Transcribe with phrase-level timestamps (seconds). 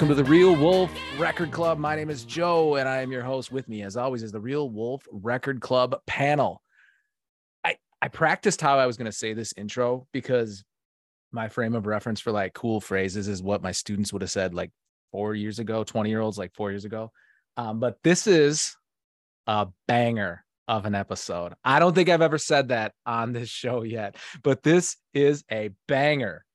[0.00, 1.76] Welcome to the Real Wolf Record Club.
[1.76, 3.52] My name is Joe, and I am your host.
[3.52, 6.62] With me, as always, is the Real Wolf Record Club panel.
[7.62, 10.64] I I practiced how I was going to say this intro because
[11.32, 14.54] my frame of reference for like cool phrases is what my students would have said
[14.54, 14.70] like
[15.12, 17.12] four years ago, 20 year olds like four years ago.
[17.58, 18.74] Um, but this is
[19.46, 21.52] a banger of an episode.
[21.62, 25.72] I don't think I've ever said that on this show yet, but this is a
[25.86, 26.46] banger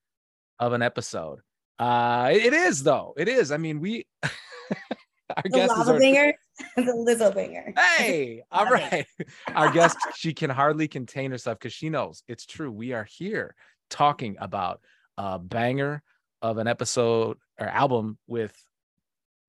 [0.58, 1.42] of an episode.
[1.78, 3.14] Uh, it is though.
[3.18, 3.52] It is.
[3.52, 6.34] I mean, we our the guest is our, banger,
[6.76, 7.74] the Lizzo banger.
[7.98, 9.06] Hey, all right.
[9.54, 12.72] our guest, she can hardly contain herself because she knows it's true.
[12.72, 13.56] We are here
[13.90, 14.82] talking about
[15.18, 16.02] a banger
[16.42, 18.56] of an episode or album with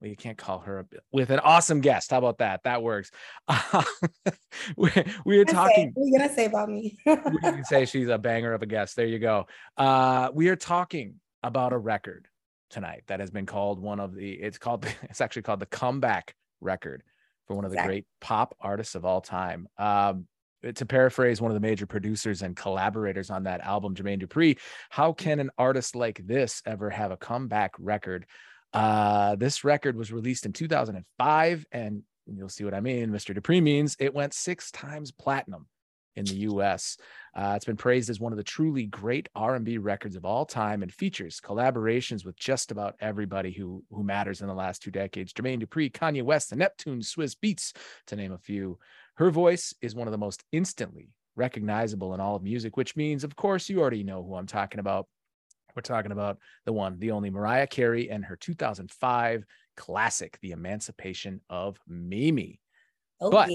[0.00, 2.10] well, you can't call her a, with an awesome guest.
[2.10, 2.64] How about that?
[2.64, 3.10] That works.
[3.48, 3.82] Uh,
[4.76, 4.90] we,
[5.24, 5.92] we are talking.
[5.94, 6.98] What are you gonna say about me?
[7.06, 8.96] we can say she's a banger of a guest.
[8.96, 9.46] There you go.
[9.76, 12.28] Uh, we are talking about a record
[12.70, 14.32] tonight that has been called one of the.
[14.32, 14.86] It's called.
[15.04, 17.02] It's actually called the comeback record
[17.46, 19.68] for one of the great pop artists of all time.
[19.78, 20.26] Um,
[20.74, 24.58] to paraphrase one of the major producers and collaborators on that album, Jermaine Dupri,
[24.90, 28.26] how can an artist like this ever have a comeback record?
[28.72, 33.10] Uh, this record was released in 2005, and you'll see what I mean.
[33.10, 33.36] Mr.
[33.36, 35.66] Dupri means it went six times platinum
[36.16, 36.96] in the U.S.
[37.34, 40.82] Uh, it's been praised as one of the truly great R&B records of all time
[40.82, 45.32] and features collaborations with just about everybody who who matters in the last two decades.
[45.32, 48.78] Jermaine Dupri, Kanye West, the Neptune, Swizz Beatz, to name a few.
[49.14, 53.22] Her voice is one of the most instantly recognizable in all of music, which means,
[53.22, 55.06] of course, you already know who I'm talking about.
[55.74, 59.44] We're talking about the one, the only Mariah Carey and her 2005
[59.76, 62.60] classic, The Emancipation of Mimi.
[63.20, 63.30] Okay.
[63.30, 63.50] But,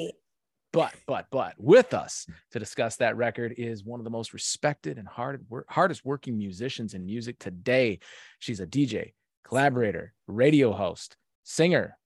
[0.73, 4.97] but, but, but with us to discuss that record is one of the most respected
[4.97, 8.00] and hard, hardest working musicians in music today.
[8.40, 9.13] She's a DJ,
[9.44, 11.97] collaborator, radio host, singer,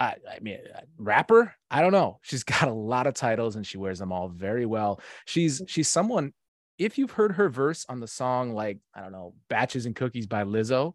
[0.00, 1.54] I, I mean, uh, rapper.
[1.70, 2.18] I don't know.
[2.22, 5.00] She's got a lot of titles and she wears them all very well.
[5.26, 6.32] She's she's someone.
[6.78, 10.26] If you've heard her verse on the song like I don't know, "Batches and Cookies"
[10.26, 10.94] by Lizzo,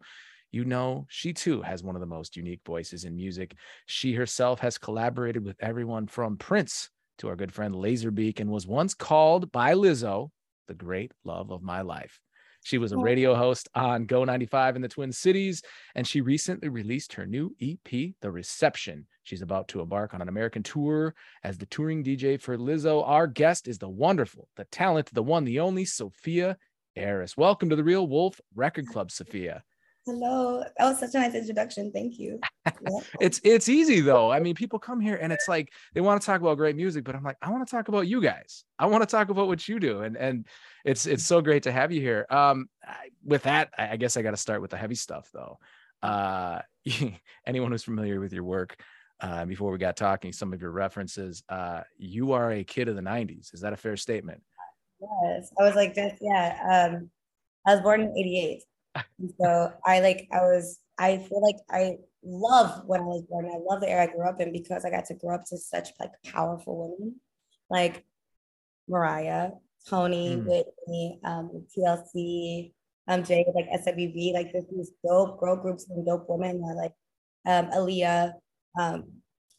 [0.50, 3.54] you know she too has one of the most unique voices in music.
[3.86, 8.66] She herself has collaborated with everyone from Prince to our good friend Lazerbeak and was
[8.66, 10.30] once called by Lizzo
[10.66, 12.20] the great love of my life.
[12.64, 15.62] She was a radio host on Go 95 in the Twin Cities,
[15.94, 19.06] and she recently released her new EP, The Reception.
[19.22, 23.06] She's about to embark on an American tour as the touring DJ for Lizzo.
[23.06, 26.56] Our guest is the wonderful, the talented, the one, the only Sophia
[26.96, 27.36] Eris.
[27.36, 29.62] Welcome to the Real Wolf Record Club, Sophia.
[30.06, 30.62] Hello.
[30.78, 31.90] That was such a nice introduction.
[31.90, 32.38] Thank you.
[33.20, 34.30] it's it's easy though.
[34.30, 37.02] I mean, people come here and it's like they want to talk about great music,
[37.02, 38.64] but I'm like, I want to talk about you guys.
[38.78, 40.46] I want to talk about what you do, and and
[40.84, 42.24] it's it's so great to have you here.
[42.30, 42.68] Um,
[43.24, 45.58] with that, I guess I got to start with the heavy stuff though.
[46.04, 46.60] Uh,
[47.46, 48.80] anyone who's familiar with your work,
[49.20, 51.42] uh, before we got talking, some of your references.
[51.48, 53.52] Uh, you are a kid of the '90s.
[53.52, 54.40] Is that a fair statement?
[55.00, 56.90] Yes, I was like just yeah.
[56.94, 57.10] Um,
[57.66, 58.62] I was born in '88
[59.40, 63.46] so I like I was I feel like I love when I was born.
[63.46, 65.58] I love the era I grew up in because I got to grow up to
[65.58, 67.16] such like powerful women
[67.70, 68.04] like
[68.88, 69.50] Mariah,
[69.88, 70.44] Toni, mm.
[70.46, 72.72] Whitney, um, TLC,
[73.08, 76.92] um, Jay, like SWV, like this these dope girl groups and dope women that like
[77.46, 78.32] um Aaliyah,
[78.78, 79.04] um,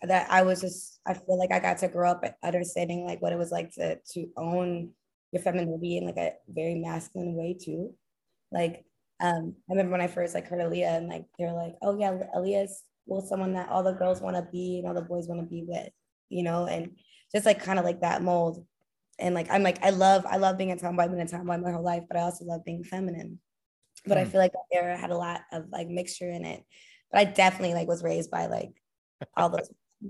[0.01, 3.33] that I was just I feel like I got to grow up understanding like what
[3.33, 4.91] it was like to to own
[5.31, 7.93] your femininity in like a very masculine way too.
[8.51, 8.85] Like
[9.19, 12.17] um, I remember when I first like heard Aaliyah and like they're like, oh yeah,
[12.35, 15.41] Aaliyah's well someone that all the girls want to be and all the boys want
[15.41, 15.89] to be with,
[16.29, 16.91] you know, and
[17.33, 18.65] just like kind of like that mold.
[19.19, 21.57] And like I'm like I love I love being a tomboy, I've been a tomboy
[21.57, 23.39] my whole life, but I also love being feminine.
[24.05, 24.21] But mm.
[24.21, 24.31] I hmm.
[24.31, 26.63] feel like that era had a lot of like mixture in it.
[27.11, 28.71] But I definitely like was raised by like
[29.35, 29.71] all those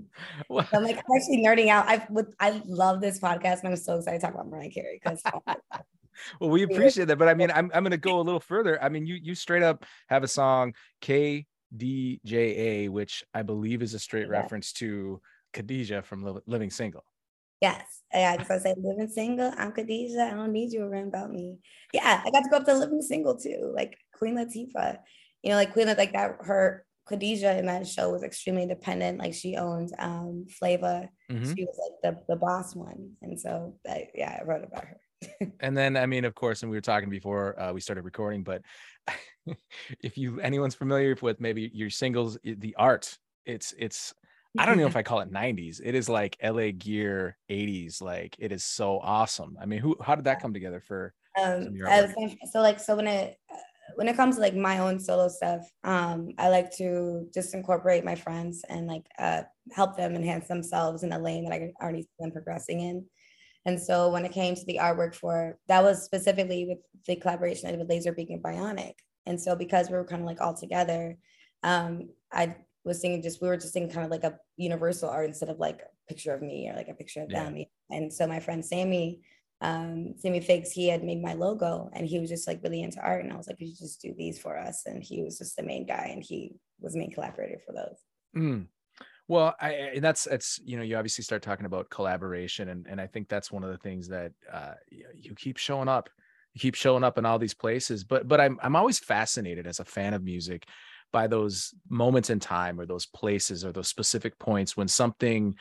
[0.50, 1.88] I'm like I'm actually nerding out.
[1.88, 5.00] I would I love this podcast and I'm so excited to talk about Mariah Carey
[5.02, 5.22] because
[6.40, 8.82] well, we appreciate that, but I mean, I'm I'm gonna go a little further.
[8.82, 13.98] I mean, you you straight up have a song KDJA, which I believe is a
[13.98, 14.32] straight yeah.
[14.32, 15.20] reference to
[15.52, 17.04] Khadijah from Living Single.
[17.60, 18.32] Yes, yeah.
[18.32, 19.52] I just say living single.
[19.56, 20.30] I'm Khadijah.
[20.32, 21.58] I don't need you to around about me.
[21.92, 24.98] Yeah, I got to go up to living single too, like Queen Latifah.
[25.42, 26.36] You know, like Queen like that.
[26.40, 29.18] Her Khadijah in that show was extremely independent.
[29.18, 31.08] Like she owned um Flava.
[31.30, 31.54] Mm-hmm.
[31.54, 35.00] She was like the the boss one, and so that, yeah, I wrote about her
[35.60, 38.42] and then i mean of course and we were talking before uh, we started recording
[38.42, 38.62] but
[40.02, 44.14] if you anyone's familiar with maybe your singles the art it's it's
[44.58, 48.36] i don't know if i call it 90s it is like la gear 80s like
[48.38, 49.56] it is so awesome.
[49.60, 51.76] I mean who how did that come together for um
[52.50, 53.38] so like so when it
[53.94, 58.04] when it comes to like my own solo stuff, um, I like to just incorporate
[58.04, 59.42] my friends and like uh,
[59.72, 63.04] help them enhance themselves in the lane that I already see them progressing in.
[63.68, 67.68] And so when it came to the artwork for that was specifically with the collaboration
[67.68, 68.94] I did with Lazerbeak and Bionic.
[69.26, 71.18] And so because we were kind of like all together,
[71.62, 75.26] um, I was thinking just we were just thinking kind of like a universal art
[75.28, 77.44] instead of like a picture of me or like a picture of yeah.
[77.44, 77.62] them.
[77.90, 79.20] And so my friend Sammy,
[79.60, 83.02] um, Sammy Figs, he had made my logo and he was just like really into
[83.02, 83.22] art.
[83.22, 84.84] And I was like, you should just do these for us.
[84.86, 87.98] And he was just the main guy and he was the main collaborator for those.
[88.34, 88.66] Mm.
[89.28, 93.06] Well, I, that's it's you know you obviously start talking about collaboration, and and I
[93.06, 94.72] think that's one of the things that uh,
[95.14, 96.08] you keep showing up,
[96.54, 98.04] you keep showing up in all these places.
[98.04, 100.66] But but I'm I'm always fascinated as a fan of music
[101.12, 105.54] by those moments in time or those places or those specific points when something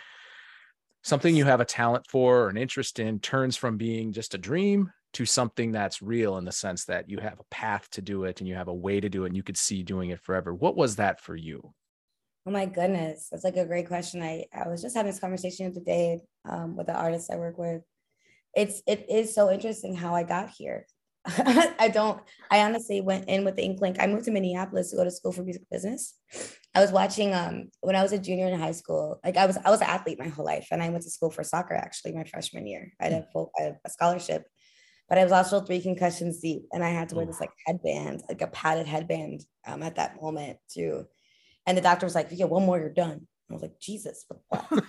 [1.03, 4.37] something you have a talent for or an interest in turns from being just a
[4.37, 8.25] dream to something that's real in the sense that you have a path to do
[8.25, 10.19] it and you have a way to do it and you could see doing it
[10.21, 10.53] forever.
[10.53, 11.73] What was that for you?
[12.47, 14.23] Oh my goodness, that's like a great question.
[14.23, 17.81] I, I was just having this conversation today um, with the artist I work with.
[18.55, 20.85] It's it is so interesting how I got here.
[21.25, 23.97] I don't, I honestly went in with the Inklink.
[23.99, 26.15] I moved to Minneapolis to go to school for music business.
[26.73, 29.57] I was watching um when I was a junior in high school, like I was
[29.57, 30.69] I was an athlete my whole life.
[30.71, 32.93] And I went to school for soccer actually my freshman year.
[33.01, 34.45] I had a full I had a scholarship,
[35.09, 36.61] but I was also three concussions deep.
[36.71, 40.21] And I had to wear this like headband, like a padded headband um at that
[40.21, 41.07] moment too.
[41.67, 43.27] And the doctor was like, yeah, one more, you're done.
[43.49, 44.65] I was like, Jesus, what?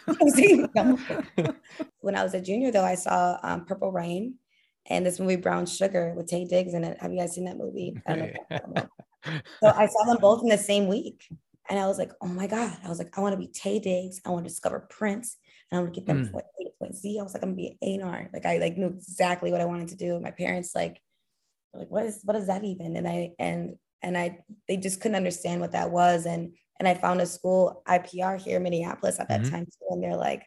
[2.01, 4.37] when I was a junior, though, I saw um, Purple Rain
[4.87, 6.99] and this movie Brown Sugar with Taye Diggs in it.
[7.01, 7.95] Have you guys seen that movie?
[8.07, 8.33] I
[9.61, 11.29] so I saw them both in the same week.
[11.69, 12.79] And I was like, oh my God.
[12.83, 14.23] I was like, I want to be Taye Diggs.
[14.25, 15.37] I want to discover Prince.
[15.71, 16.27] And I want to get them mm.
[16.27, 16.43] to
[16.79, 17.19] point Z.
[17.19, 18.31] I was like, I'm gonna be an A&R.
[18.33, 20.19] Like I like knew exactly what I wanted to do.
[20.21, 21.01] My parents like,
[21.75, 22.97] like, what is what is that even?
[22.97, 26.27] And I and and I they just couldn't understand what that was.
[26.27, 29.51] And and I found a school IPR here in Minneapolis at that mm-hmm.
[29.51, 29.87] time too.
[29.91, 30.45] And they're like,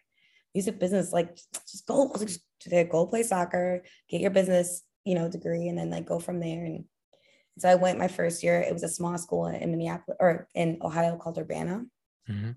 [0.54, 5.30] music business, like just go, like, just go play soccer, get your business, you know,
[5.30, 6.66] degree, and then like go from there.
[6.66, 6.86] And
[7.58, 8.62] so I went my first year.
[8.62, 11.86] It was a small school in Minneapolis or in Ohio called Urbana.
[12.30, 12.52] Mm-hmm.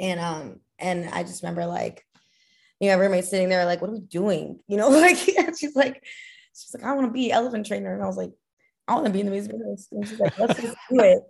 [0.00, 2.04] And um, and I just remember like,
[2.80, 4.60] you know, my roommate sitting there like, what are we doing?
[4.68, 6.02] You know, like she's like,
[6.54, 7.92] she's like, I want to be elephant trainer.
[7.92, 8.32] And I was like,
[8.86, 9.88] I want to be in the music business.
[9.92, 11.22] And she's like, let's just do it.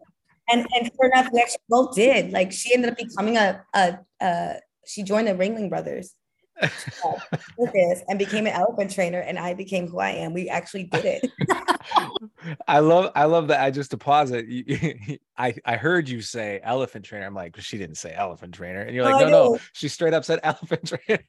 [0.51, 2.33] And and sure enough, we actually both did.
[2.33, 4.55] Like she ended up becoming a a, a
[4.87, 6.15] she joined the Ringling Brothers
[8.09, 10.33] and became an elephant trainer and I became who I am.
[10.33, 11.31] We actually did it.
[12.69, 15.21] I love I love that I just to pause it.
[15.37, 17.27] I I heard you say elephant trainer.
[17.27, 18.81] I'm like, she didn't say elephant trainer.
[18.83, 21.23] And you're like, oh, no, no, she straight up said elephant trainer.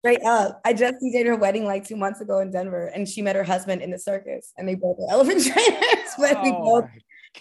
[0.00, 0.60] straight up.
[0.64, 3.44] I just did her wedding like two months ago in Denver and she met her
[3.44, 6.84] husband in the circus and they both were elephant trainers, but oh we both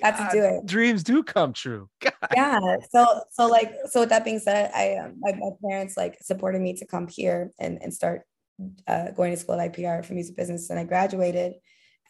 [0.01, 0.65] got to do it.
[0.65, 1.89] Dreams do come true.
[2.01, 2.13] God.
[2.35, 2.77] Yeah.
[2.91, 6.61] So so like so with that being said, I um, my, my parents like supported
[6.61, 8.23] me to come here and and start
[8.87, 11.53] uh, going to school at IPR for music business, and I graduated.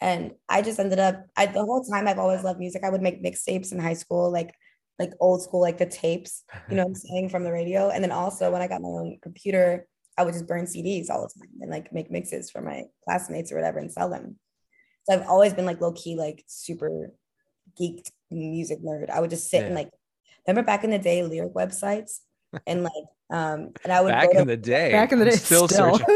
[0.02, 1.26] And I just ended up.
[1.36, 2.84] I the whole time I've always loved music.
[2.84, 4.54] I would make mixtapes in high school, like
[5.00, 7.90] like old school, like the tapes, you know, I'm saying from the radio.
[7.90, 9.88] And then also when I got my own computer,
[10.18, 13.52] I would just burn CDs all the time and like make mixes for my classmates
[13.52, 14.38] or whatever and sell them.
[15.04, 17.14] So I've always been like low key, like super
[17.80, 19.10] geeked music nerd.
[19.10, 19.68] I would just sit yeah.
[19.68, 19.90] and like
[20.48, 22.20] remember back in the day lyric websites
[22.66, 22.92] and like
[23.32, 26.00] um and I would back in the day back in the day still, still.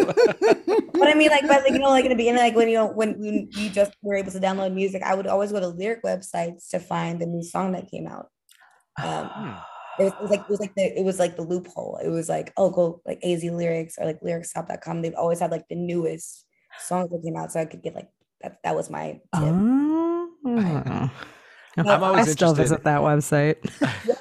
[0.93, 2.75] but I mean like but like you know like in the beginning like when you
[2.75, 5.67] know when, when you just were able to download music I would always go to
[5.67, 8.29] lyric websites to find the new song that came out
[9.01, 9.51] um hmm.
[9.99, 12.09] it, was, it was like it was like the it was like the loophole it
[12.09, 15.75] was like oh go like AZ lyrics or like lyricsstop.com they've always had like the
[15.75, 16.45] newest
[16.79, 18.09] songs that came out so I could get like
[18.41, 19.21] that that was my tip.
[19.33, 21.11] Oh.
[21.77, 22.75] I'm always I still interested.
[22.75, 23.57] visit that website.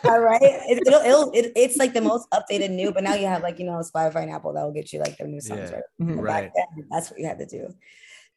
[0.04, 0.40] yeah, right.
[0.42, 3.58] It, it'll, it'll, it, it's like the most updated new, but now you have like
[3.58, 5.76] you know Spotify and Apple that will get you like the new songs yeah.
[5.76, 5.82] right.
[6.00, 6.20] Mm-hmm.
[6.20, 6.50] right.
[6.54, 7.68] Then, that's what you had to do.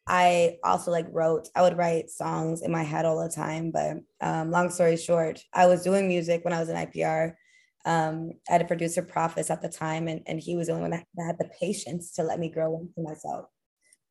[0.06, 1.48] I also like wrote.
[1.54, 3.70] I would write songs in my head all the time.
[3.70, 7.34] But um, long story short, I was doing music when I was in IPR.
[7.84, 10.82] Um, I had a producer, Profis, at the time, and, and he was the only
[10.82, 13.46] one that, that had the patience to let me grow into myself.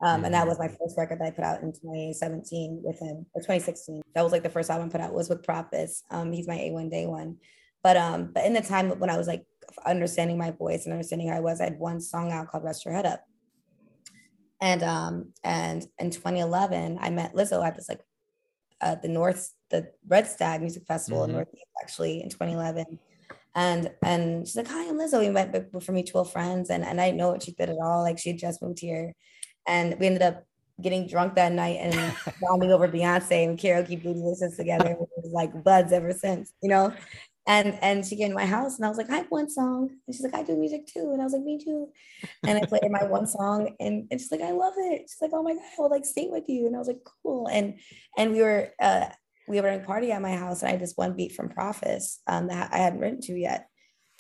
[0.01, 0.75] Um, and that was my mm-hmm.
[0.83, 4.01] first record that I put out in 2017 with him, or 2016.
[4.13, 6.03] That was like the first album I put out was with Profis.
[6.11, 7.37] Um, he's my A1 day one.
[7.81, 9.45] But um, but in the time when I was like
[9.85, 12.83] understanding my voice and understanding who I was, I had one song out called Rest
[12.83, 13.23] Your Head Up.
[14.59, 18.01] And um, and in 2011, I met Lizzo at this like
[18.81, 21.29] uh, the North, the Red Stag Music Festival mm-hmm.
[21.29, 22.99] in Northeast actually in 2011.
[23.53, 25.19] And and she's like, Hi, I'm Lizzo.
[25.19, 28.01] We met for mutual friends, and, and I didn't know what she did at all.
[28.01, 29.13] Like she had just moved here
[29.67, 30.45] and we ended up
[30.81, 34.91] getting drunk that night and bombing over Beyonce and karaoke booty listens together.
[34.91, 36.93] It was like buds ever since, you know.
[37.47, 39.89] And and she came to my house and I was like, I have one song.
[40.07, 41.11] And she's like, I do music too.
[41.13, 41.89] And I was like, me too.
[42.43, 45.01] And I played my one song and, and she's like, I love it.
[45.01, 46.65] She's like, oh my God, I will like sing with you.
[46.65, 47.47] And I was like, cool.
[47.47, 47.75] And
[48.17, 49.09] and we were uh
[49.47, 51.49] we were having a party at my house and I had this one beat from
[51.49, 53.69] Prophets um that I hadn't written to yet.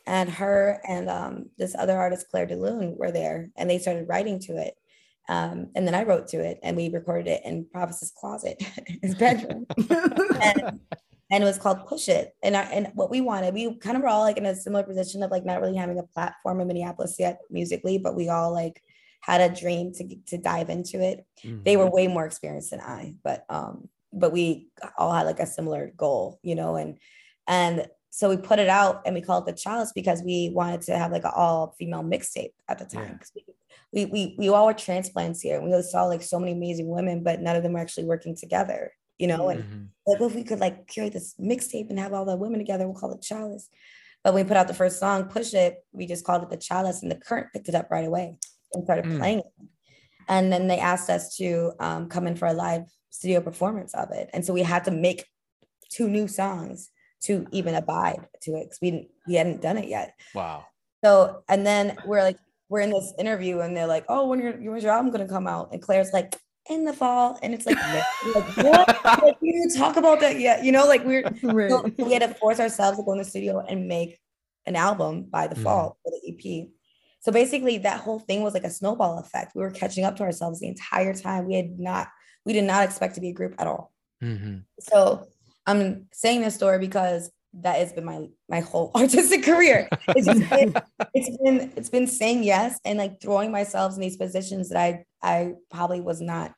[0.05, 4.39] And her and um this other artist, Claire DeLune, were there and they started writing
[4.41, 4.75] to it.
[5.27, 8.61] Um, and then I wrote to it and we recorded it in Prophets' closet,
[9.01, 9.65] his bedroom.
[9.89, 10.79] and,
[11.31, 12.35] and it was called Push It.
[12.43, 14.83] And I, and what we wanted, we kind of were all like in a similar
[14.83, 18.53] position of like not really having a platform in Minneapolis yet musically, but we all
[18.53, 18.81] like
[19.21, 21.25] had a dream to to dive into it.
[21.43, 21.63] Mm-hmm.
[21.63, 24.67] They were way more experienced than I, but um, but we
[24.97, 26.99] all had like a similar goal, you know, and
[27.47, 30.81] and so we put it out and we called it the Chalice because we wanted
[30.83, 33.19] to have like an all female mixtape at the time.
[33.35, 33.43] Yeah.
[33.91, 35.59] We, we we all were transplants here.
[35.59, 38.33] And we saw like so many amazing women, but none of them were actually working
[38.33, 39.83] together you know, and mm-hmm.
[40.07, 42.99] like if we could like curate this mixtape and have all the women together, we'll
[42.99, 43.69] call it Chalice.
[44.23, 46.57] But when we put out the first song, Push It, we just called it the
[46.57, 48.37] Chalice, and the current picked it up right away
[48.73, 49.17] and started mm.
[49.17, 49.45] playing it.
[50.27, 54.11] And then they asked us to um, come in for a live studio performance of
[54.11, 55.25] it, and so we had to make
[55.89, 56.89] two new songs
[57.25, 60.15] to even abide to it because we didn't we hadn't done it yet.
[60.33, 60.65] Wow.
[61.03, 62.37] So and then we're like
[62.69, 65.47] we're in this interview and they're like, oh, when your when's your album gonna come
[65.47, 65.69] out?
[65.71, 66.35] And Claire's like,
[66.69, 67.77] in the fall and it's like,
[68.33, 71.69] like what like, we didn't talk about that yet you know like we're right.
[71.69, 74.19] so we had to force ourselves to go in the studio and make
[74.65, 75.63] an album by the mm.
[75.63, 76.67] fall for the ep
[77.19, 80.23] so basically that whole thing was like a snowball effect we were catching up to
[80.23, 82.07] ourselves the entire time we had not
[82.45, 84.57] we did not expect to be a group at all mm-hmm.
[84.79, 85.27] so
[85.67, 87.31] i'm saying this story because
[87.61, 89.87] that has been my my whole artistic career.
[90.09, 90.75] It's just been,
[91.13, 95.05] it's been it's been saying yes and like throwing myself in these positions that I
[95.21, 96.53] I probably was not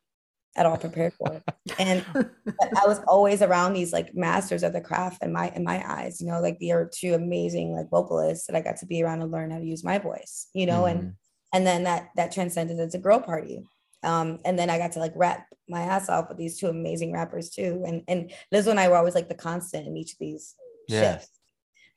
[0.55, 1.41] at all prepared for.
[1.77, 5.83] And I was always around these like masters of the craft in my in my
[5.87, 9.03] eyes, you know, like they are two amazing like vocalists that I got to be
[9.03, 10.99] around and learn how to use my voice, you know, mm-hmm.
[10.99, 11.13] and
[11.53, 13.63] and then that that transcended into girl party.
[14.03, 17.13] Um, and then I got to like rap my ass off with these two amazing
[17.13, 17.83] rappers too.
[17.85, 20.55] And and Lizzo and I were always like the constant in each of these
[20.87, 21.13] yeah.
[21.13, 21.39] shifts.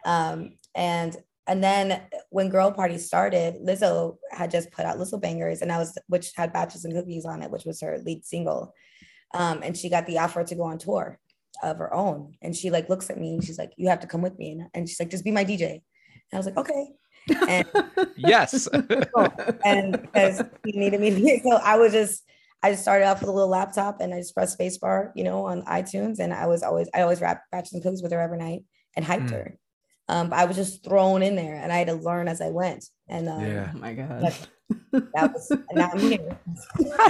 [0.05, 1.17] Um, and
[1.47, 5.97] and then when Girl Party started, Lizzo had just put out Lizzobangers, and I was
[6.07, 8.75] which had Batches and Cookies on it, which was her lead single.
[9.33, 11.19] Um, and she got the offer to go on tour
[11.63, 12.35] of her own.
[12.43, 14.53] And she like looks at me and she's like, "You have to come with me."
[14.53, 15.83] And, and she's like, "Just be my DJ." And
[16.33, 16.89] I was like, "Okay."
[17.49, 17.67] And
[18.17, 18.67] yes.
[19.65, 22.25] and because he needed me, so I was just
[22.63, 25.47] I just started off with a little laptop and I just pressed spacebar, you know,
[25.47, 28.39] on iTunes, and I was always I always rap Batches and Cookies with her every
[28.39, 28.65] night
[28.97, 29.33] and hyped mm.
[29.33, 29.59] her.
[30.09, 32.85] Um, I was just thrown in there and I had to learn as I went.
[33.09, 34.35] And um, yeah, oh my God.
[34.93, 36.39] That, was now I'm here.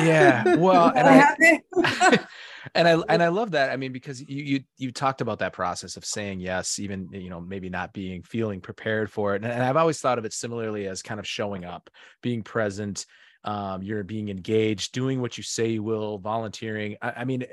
[0.01, 0.57] yeah.
[0.57, 2.19] Well, and I,
[2.75, 3.71] and I and I love that.
[3.71, 7.31] I mean, because you you you talked about that process of saying yes, even you
[7.31, 9.43] know, maybe not being feeling prepared for it.
[9.43, 11.91] And, and I've always thought of it similarly as kind of showing up,
[12.23, 13.07] being present,
[13.45, 16.97] um, you're being engaged, doing what you say you will, volunteering.
[17.01, 17.45] I, I mean,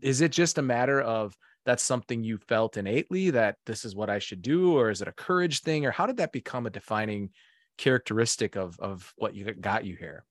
[0.00, 4.10] is it just a matter of that's something you felt innately that this is what
[4.10, 6.70] I should do, or is it a courage thing, or how did that become a
[6.70, 7.30] defining
[7.78, 10.24] characteristic of of what you got you here?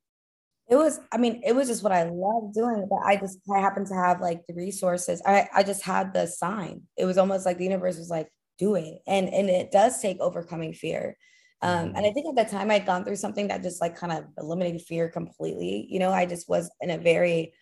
[0.69, 3.59] It was, I mean, it was just what I love doing, but I just I
[3.59, 5.21] happened to have like the resources.
[5.25, 6.83] I I just had the sign.
[6.97, 8.99] It was almost like the universe was like, do it.
[9.07, 11.17] And and it does take overcoming fear.
[11.61, 12.13] Um, and I mm-hmm.
[12.13, 15.09] think at that time I'd gone through something that just like kind of eliminated fear
[15.09, 15.87] completely.
[15.89, 17.53] You know, I just was in a very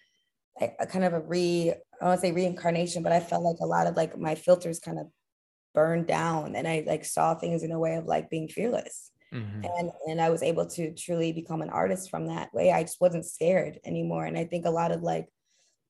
[0.61, 3.43] a, a kind of a re I don't want to say reincarnation, but I felt
[3.43, 5.07] like a lot of like my filters kind of
[5.73, 9.11] burned down and I like saw things in a way of like being fearless.
[9.33, 9.65] Mm-hmm.
[9.77, 12.71] And and I was able to truly become an artist from that way.
[12.71, 14.25] I just wasn't scared anymore.
[14.25, 15.27] And I think a lot of like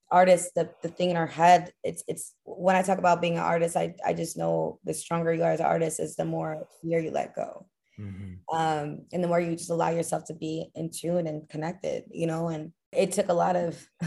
[0.10, 3.44] artists, the, the thing in our head, it's it's when I talk about being an
[3.44, 6.68] artist, I, I just know the stronger you are as an artist is the more
[6.82, 7.68] fear you let go.
[8.00, 8.56] Mm-hmm.
[8.56, 12.28] Um, and the more you just allow yourself to be in tune and connected, you
[12.28, 13.88] know, and it took a lot of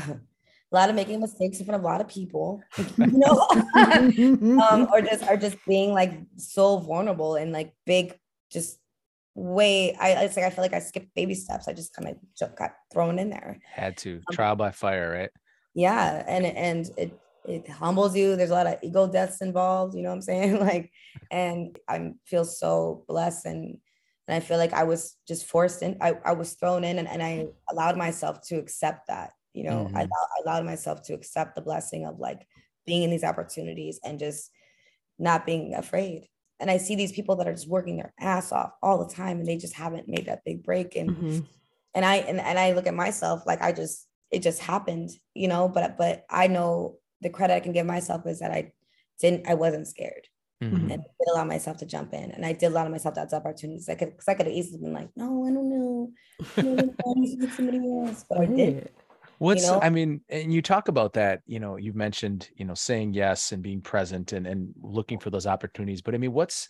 [0.73, 2.63] a lot of making mistakes in front of a lot of people,
[2.97, 3.47] you know,
[4.71, 8.17] um, or just are just being like so vulnerable and like big,
[8.53, 8.79] just
[9.35, 9.95] way.
[9.95, 11.69] I it's like I feel like I skipped baby steps.
[11.69, 13.59] I just kind of got thrown in there.
[13.73, 15.31] Had to um, trial by fire, right?
[15.75, 18.37] Yeah, and and it it humbles you.
[18.37, 19.95] There's a lot of ego deaths involved.
[19.95, 20.59] You know what I'm saying?
[20.61, 20.91] Like,
[21.31, 23.79] and I feel so blessed and.
[24.29, 27.09] And I feel like I was just forced in, I, I was thrown in and,
[27.09, 29.97] and I allowed myself to accept that you know mm-hmm.
[29.97, 32.47] I, I allowed myself to accept the blessing of like
[32.87, 34.53] being in these opportunities and just
[35.19, 36.29] not being afraid
[36.61, 39.38] and i see these people that are just working their ass off all the time
[39.38, 41.38] and they just haven't made that big break and mm-hmm.
[41.95, 45.49] and i and, and i look at myself like i just it just happened, you
[45.49, 45.69] know.
[45.69, 48.73] But but I know the credit I can give myself is that I
[49.21, 50.26] didn't I wasn't scared.
[50.62, 50.76] Mm-hmm.
[50.76, 53.88] And I did allow myself to jump in, and I did allow myself to opportunities.
[53.88, 56.11] I could, because I could have easily been like, "No, I don't know,
[56.57, 58.90] I don't know somebody else," but I did.
[59.40, 59.80] What's you know?
[59.80, 63.52] I mean, and you talk about that, you know, you've mentioned, you know, saying yes
[63.52, 66.02] and being present and and looking for those opportunities.
[66.02, 66.68] But I mean, what's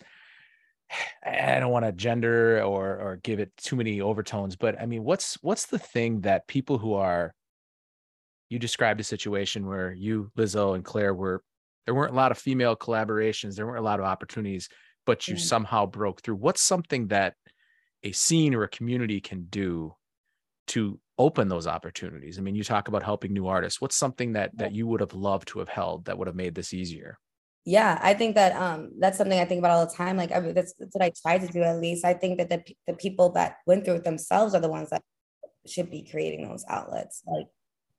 [1.25, 5.03] I don't want to gender or or give it too many overtones, but I mean,
[5.03, 7.35] what's what's the thing that people who are
[8.47, 11.43] you described a situation where you, Lizzo and Claire were
[11.85, 14.69] there weren't a lot of female collaborations, there weren't a lot of opportunities,
[15.05, 15.39] but you mm.
[15.39, 16.35] somehow broke through.
[16.35, 17.33] What's something that
[18.03, 19.93] a scene or a community can do
[20.67, 22.37] to open those opportunities?
[22.37, 23.79] I mean, you talk about helping new artists.
[23.79, 26.55] What's something that that you would have loved to have held that would have made
[26.55, 27.17] this easier?
[27.63, 30.17] Yeah, I think that um, that's something I think about all the time.
[30.17, 32.03] Like I mean, that's, that's what I try to do at least.
[32.03, 35.03] I think that the the people that went through it themselves are the ones that
[35.67, 37.21] should be creating those outlets.
[37.25, 37.47] Like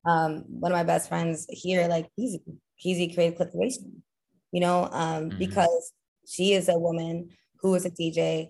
[0.04, 2.38] um, one of my best friends here, like he's
[2.74, 4.02] he's created Clitheration,
[4.50, 5.38] you know, um, mm-hmm.
[5.38, 5.92] because
[6.26, 8.48] she is a woman who is a DJ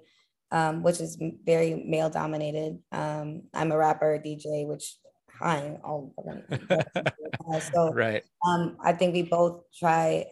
[0.53, 2.79] um, which is very male dominated.
[2.93, 4.97] Um, I'm a rapper, DJ, which
[5.41, 6.15] hi, all
[6.61, 8.23] uh, so right.
[8.47, 10.27] Um, I think we both try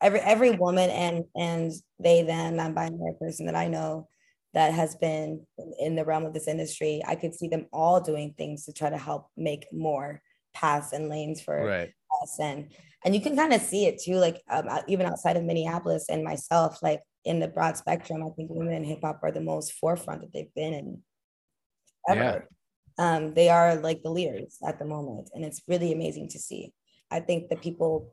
[0.00, 4.08] every every woman and and they then non-binary person that I know
[4.54, 5.46] that has been
[5.78, 8.88] in the realm of this industry, I could see them all doing things to try
[8.88, 10.22] to help make more
[10.54, 11.90] paths and lanes for right.
[12.22, 12.70] us and
[13.04, 16.24] and you can kind of see it too like um, even outside of minneapolis and
[16.24, 19.72] myself like in the broad spectrum, I think women in hip hop are the most
[19.72, 21.02] forefront that they've been in
[22.08, 22.48] ever.
[22.98, 23.16] Yeah.
[23.16, 26.72] Um, they are like the leaders at the moment, and it's really amazing to see.
[27.10, 28.12] I think the people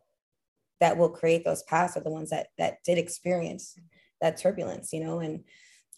[0.79, 3.77] that will create those paths are the ones that that did experience
[4.21, 5.43] that turbulence, you know, and, and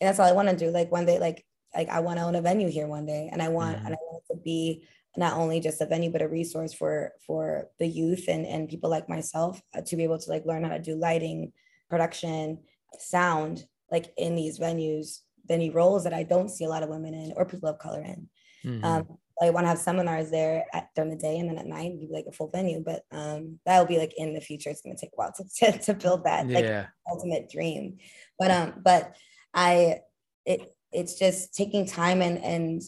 [0.08, 0.69] that's all I want to do.
[0.71, 3.41] Like one day, like like I want to own a venue here one day, and
[3.41, 3.86] I want mm-hmm.
[3.88, 7.12] and I want it to be not only just a venue but a resource for
[7.25, 10.63] for the youth and and people like myself uh, to be able to like learn
[10.63, 11.51] how to do lighting
[11.89, 12.60] production
[13.00, 17.13] sound like in these venues venue roles that I don't see a lot of women
[17.13, 18.30] in or people of color in.
[18.65, 18.84] Mm-hmm.
[18.84, 22.00] Um, I want to have seminars there at, during the day and then at night
[22.00, 24.69] be like a full venue, but um, that will be like in the future.
[24.69, 26.58] It's going to take a while to, to, to build that yeah.
[26.60, 27.97] like ultimate dream.
[28.39, 29.15] But um, but
[29.54, 30.00] I
[30.45, 32.82] it it's just taking time and and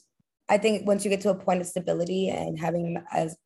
[0.48, 3.38] I think once you get to a point of stability and having as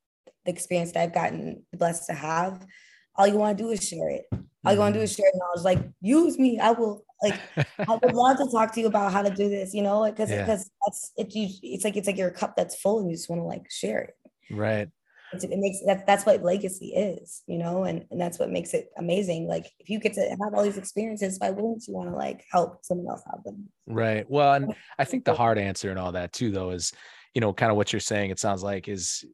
[0.45, 2.65] the experience that I've gotten blessed to have,
[3.15, 4.25] all you want to do is share it.
[4.65, 5.23] All you want to do is mm-hmm.
[5.23, 5.63] share knowledge.
[5.63, 6.59] Like, use me.
[6.59, 7.03] I will.
[7.21, 9.73] Like, I would love to talk to you about how to do this.
[9.73, 10.85] You know, because because yeah.
[10.85, 11.35] that's it.
[11.35, 13.69] You, it's like it's like your cup that's full, and you just want to like
[13.69, 14.15] share it.
[14.51, 14.89] Right.
[15.33, 18.73] It's, it makes that that's what legacy is, you know, and and that's what makes
[18.73, 19.47] it amazing.
[19.47, 22.45] Like, if you get to have all these experiences, why wouldn't you want to like
[22.51, 23.67] help someone else have them?
[23.87, 24.29] Right.
[24.29, 26.93] Well, and I think the hard answer and all that too, though, is
[27.33, 28.29] you know, kind of what you're saying.
[28.29, 29.25] It sounds like is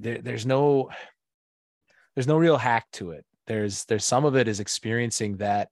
[0.00, 0.90] there, there's no
[2.18, 5.68] there's no real hack to it there's there's some of it is experiencing that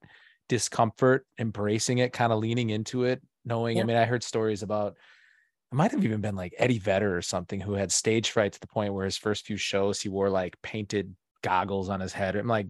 [0.47, 3.83] discomfort embracing it kind of leaning into it knowing yeah.
[3.83, 7.21] i mean i heard stories about it might have even been like eddie vedder or
[7.21, 10.29] something who had stage fright to the point where his first few shows he wore
[10.29, 12.67] like painted goggles on his head i'm like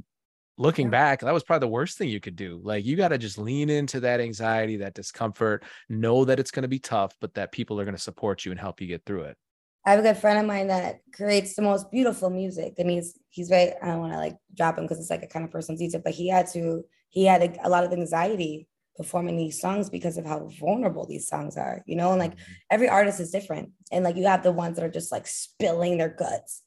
[0.58, 0.92] looking yeah.
[0.92, 3.38] back that was probably the worst thing you could do like you got to just
[3.38, 7.52] lean into that anxiety that discomfort know that it's going to be tough but that
[7.52, 9.38] people are going to support you and help you get through it
[9.88, 13.18] I have a good friend of mine that creates the most beautiful music, and he's
[13.30, 13.72] he's very.
[13.82, 16.02] I don't want to like drop him because it's like a kind of person's detail,
[16.04, 16.84] but he had to.
[17.08, 21.26] He had a, a, lot of anxiety performing these songs because of how vulnerable these
[21.26, 22.12] songs are, you know.
[22.12, 22.54] And like mm-hmm.
[22.70, 25.98] every artist is different, and like you have the ones that are just like spilling
[25.98, 26.64] their guts,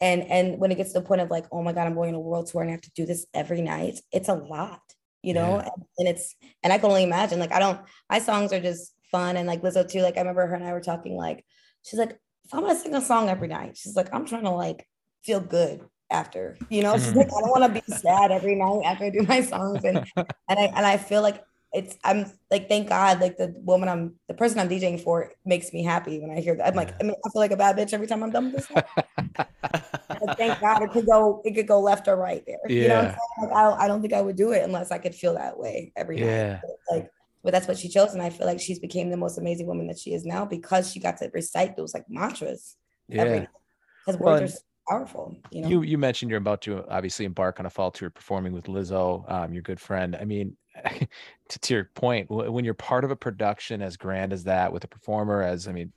[0.00, 2.10] and and when it gets to the point of like, oh my god, I'm going
[2.10, 4.82] on a world tour and I have to do this every night, it's a lot,
[5.20, 5.56] you know.
[5.56, 5.68] Yeah.
[5.74, 7.40] And, and it's and I can only imagine.
[7.40, 7.80] Like I don't.
[8.08, 10.02] My songs are just fun, and like Lizzo too.
[10.02, 11.16] Like I remember her and I were talking.
[11.16, 11.44] Like
[11.82, 12.16] she's like
[12.52, 14.86] I'm gonna sing a song every night, she's like, I'm trying to like
[15.24, 16.94] feel good after, you know.
[16.94, 17.36] She's like, mm-hmm.
[17.36, 20.26] I don't want to be sad every night after I do my songs, and and
[20.48, 24.34] I and I feel like it's I'm like thank God like the woman I'm the
[24.34, 26.66] person I'm DJing for makes me happy when I hear that.
[26.66, 28.68] I'm like I mean I feel like a bad bitch every time I'm done with
[28.68, 28.84] this.
[30.36, 32.58] thank God it could go it could go left or right there.
[32.68, 32.82] Yeah.
[32.82, 35.34] You know like, I, I don't think I would do it unless I could feel
[35.34, 36.52] that way every yeah.
[36.52, 36.62] night.
[36.90, 37.10] Like
[37.42, 39.86] but that's what she chose and i feel like she's became the most amazing woman
[39.86, 42.76] that she is now because she got to recite those like mantras
[43.08, 43.46] yeah.
[44.04, 45.68] because words are so powerful you know?
[45.68, 49.30] you you mentioned you're about to obviously embark on a fall tour performing with lizzo
[49.30, 50.16] um, your good friend.
[50.16, 50.56] I mean
[51.48, 54.84] to, to your point when you're part of a production as grand as that with
[54.84, 55.92] a performer as i mean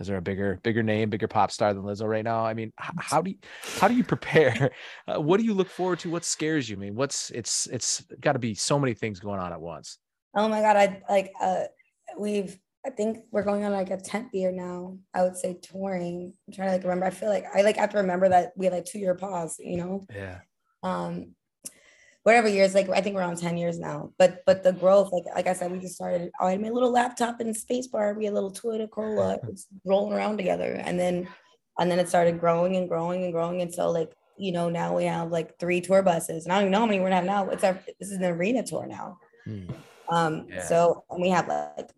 [0.00, 2.44] is there a bigger bigger name bigger pop star than lizzo right now?
[2.44, 3.36] I mean how do you
[3.78, 4.70] how do you prepare?
[5.06, 6.10] Uh, what do you look forward to?
[6.10, 6.76] What scares you?
[6.76, 9.98] I mean what's it's it's got to be so many things going on at once
[10.36, 11.64] oh my god i like uh
[12.18, 14.98] we've I think we're going on like a 10th year now.
[15.14, 16.34] I would say touring.
[16.46, 17.06] I'm trying to like remember.
[17.06, 19.56] I feel like I like have to remember that we had like two year pause,
[19.58, 20.06] you know?
[20.14, 20.40] Yeah.
[20.82, 21.34] Um,
[22.24, 24.12] whatever years, like I think we're on 10 years now.
[24.18, 26.30] But but the growth, like like I said, we just started.
[26.38, 28.12] I had my little laptop and space bar.
[28.12, 29.38] We had a little Toyota Corolla
[29.86, 30.74] rolling around together.
[30.84, 31.26] And then
[31.78, 35.04] and then it started growing and growing and growing until like, you know, now we
[35.04, 36.44] have like three tour buses.
[36.44, 37.48] And I don't even know how many we're have now.
[37.48, 39.18] It's our this is an arena tour now.
[39.46, 39.70] Hmm.
[40.08, 40.60] Um, yeah.
[40.60, 41.90] so we have like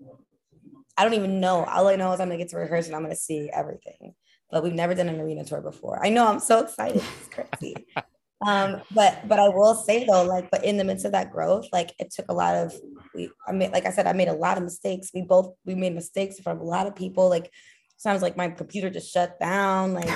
[0.97, 1.65] I don't even know.
[1.65, 4.15] All I know is I'm gonna get to rehearse and I'm gonna see everything.
[4.51, 6.05] But we've never done an arena tour before.
[6.05, 7.03] I know I'm so excited.
[7.21, 7.77] It's crazy.
[8.47, 11.67] um, but but I will say though, like, but in the midst of that growth,
[11.73, 12.75] like it took a lot of
[13.15, 15.11] we I made like I said, I made a lot of mistakes.
[15.13, 17.29] We both we made mistakes from a lot of people.
[17.29, 17.51] Like
[17.99, 20.11] sometimes like my computer just shut down, like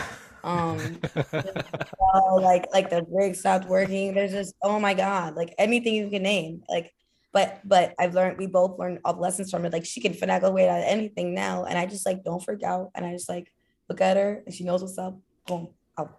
[0.45, 0.79] um
[2.37, 4.15] like like the rig stopped working.
[4.15, 6.63] There's just oh my god, like anything you can name.
[6.71, 6.93] Like
[7.33, 9.73] but but I've learned we both learned all the lessons from it.
[9.73, 12.91] Like she can finagle away at anything now, and I just like don't freak out,
[12.95, 13.53] and I just like
[13.89, 15.17] look at her, and she knows what's up.
[15.47, 16.19] Boom, I'll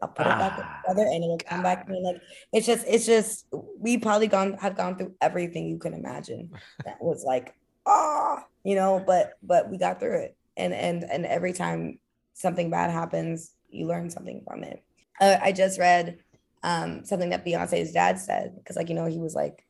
[0.00, 2.00] I'll put ah, it back ah, together, and it'll come back to me.
[2.04, 2.22] Like
[2.52, 3.46] it's just it's just
[3.78, 6.50] we probably gone have gone through everything you can imagine.
[6.84, 7.54] That was like
[7.86, 11.98] ah, oh, you know, but but we got through it, and and and every time
[12.34, 14.82] something bad happens, you learn something from it.
[15.20, 16.18] Uh, I just read
[16.62, 19.64] um, something that Beyonce's dad said because like you know he was like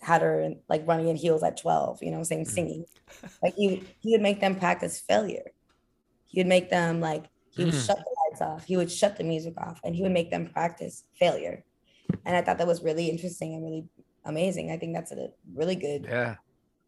[0.00, 2.50] had her like running in heels at 12, you know, saying mm.
[2.50, 2.84] singing.
[3.42, 5.52] Like he he would make them practice failure.
[6.26, 7.86] He would make them like he would mm.
[7.86, 10.48] shut the lights off, he would shut the music off, and he would make them
[10.48, 11.64] practice failure.
[12.24, 13.84] And I thought that was really interesting and really
[14.24, 14.70] amazing.
[14.70, 16.36] I think that's a really good yeah.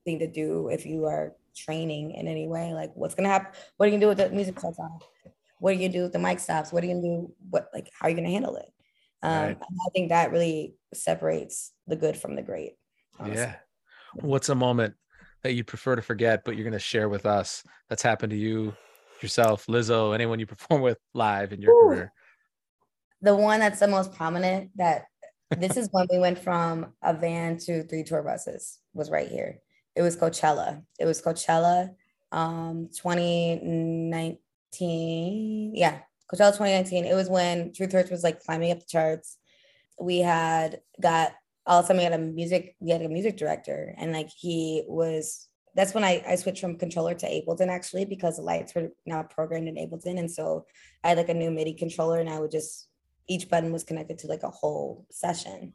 [0.05, 2.73] thing to do if you are training in any way.
[2.73, 3.53] Like what's gonna happen?
[3.77, 5.03] What are you gonna do with the music shuts off?
[5.59, 6.73] What are you gonna do with the mic stops?
[6.73, 7.33] What are you gonna do?
[7.51, 8.73] What like how are you gonna handle it?
[9.23, 9.59] Um, right.
[9.61, 12.77] I think that really separates the good from the great.
[13.21, 13.43] Honestly.
[13.43, 13.57] Yeah.
[14.15, 14.95] What's a moment
[15.43, 18.37] that you prefer to forget, but you're going to share with us that's happened to
[18.37, 18.75] you,
[19.21, 21.89] yourself, Lizzo, anyone you perform with live in your Ooh.
[21.89, 22.13] career?
[23.23, 25.05] The one that's the most prominent that
[25.59, 29.59] this is when we went from a van to three tour buses was right here.
[29.95, 30.83] It was Coachella.
[30.99, 31.95] It was Coachella
[32.33, 35.73] um 2019.
[35.75, 35.99] Yeah,
[36.33, 37.05] Coachella 2019.
[37.05, 39.37] It was when Truth Hurts was like climbing up the charts.
[40.01, 41.33] We had got
[41.71, 44.29] all of a sudden we had a music we had a music director and like
[44.29, 48.75] he was that's when I, I switched from controller to Ableton actually because the lights
[48.75, 50.19] were now programmed in Ableton.
[50.19, 50.67] And so
[51.05, 52.89] I had like a new MIDI controller and I would just
[53.29, 55.75] each button was connected to like a whole session.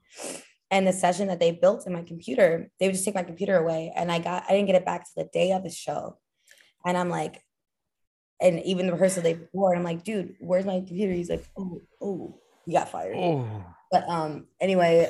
[0.70, 3.58] And the session that they built in my computer, they would just take my computer
[3.58, 3.94] away.
[3.96, 6.18] And I got I didn't get it back to the day of the show.
[6.86, 7.42] And I'm like,
[8.42, 11.14] and even the rehearsal day before, I'm like, dude, where's my computer?
[11.14, 13.16] He's like, oh, oh, you got fired.
[13.16, 13.48] Oh.
[13.96, 15.08] But um, anyway,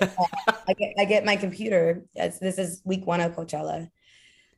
[0.68, 2.04] I get I get my computer.
[2.14, 3.90] This is week one of Coachella.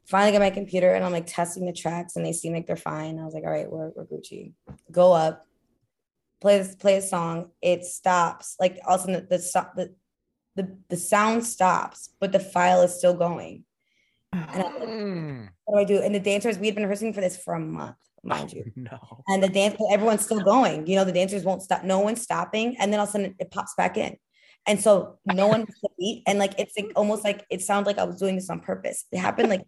[0.06, 2.76] Finally get my computer and I'm like testing the tracks and they seem like they're
[2.76, 3.20] fine.
[3.20, 4.52] I was like, all right, we're, we're Gucci.
[4.92, 5.46] Go up,
[6.42, 7.52] play this, play a song.
[7.62, 8.58] It stops.
[8.60, 9.96] Like all of a sudden the, the, the,
[10.62, 13.63] the, the sound stops, but the file is still going.
[14.34, 15.50] And I'm like, mm.
[15.63, 16.04] what do I do?
[16.04, 17.96] And the dancers, we had been rehearsing for this for a month
[18.28, 18.72] mind you.
[18.76, 19.24] no.
[19.28, 20.88] And the dance, everyone's still going.
[20.88, 21.84] You know, the dancers won't stop.
[21.84, 24.18] No one's stopping, and then all of a sudden it pops back in.
[24.68, 27.98] And so no one the beat, and like it's like almost like it sounds like
[27.98, 29.06] I was doing this on purpose.
[29.12, 29.63] It happened like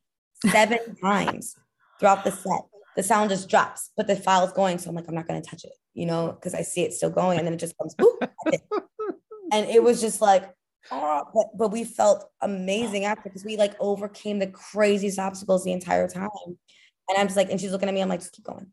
[0.46, 1.56] seven times
[2.00, 2.62] throughout the set.
[2.98, 4.78] The sound just drops, but the file's going.
[4.78, 7.10] So I'm like, I'm not gonna touch it, you know, because I see it still
[7.10, 7.96] going, and then it just comes.
[9.54, 10.50] and it was just like,
[10.92, 15.72] oh, but but we felt amazing after because we like overcame the craziest obstacles the
[15.72, 16.28] entire time.
[17.10, 18.68] And I'm just like, and she's looking at me, I'm like, just keep going.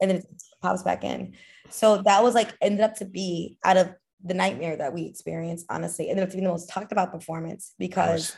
[0.00, 0.26] And then it
[0.62, 1.34] pops back in.
[1.70, 5.66] So that was like ended up to be out of the nightmare that we experienced,
[5.68, 8.34] honestly, ended up to be the most talked about performance because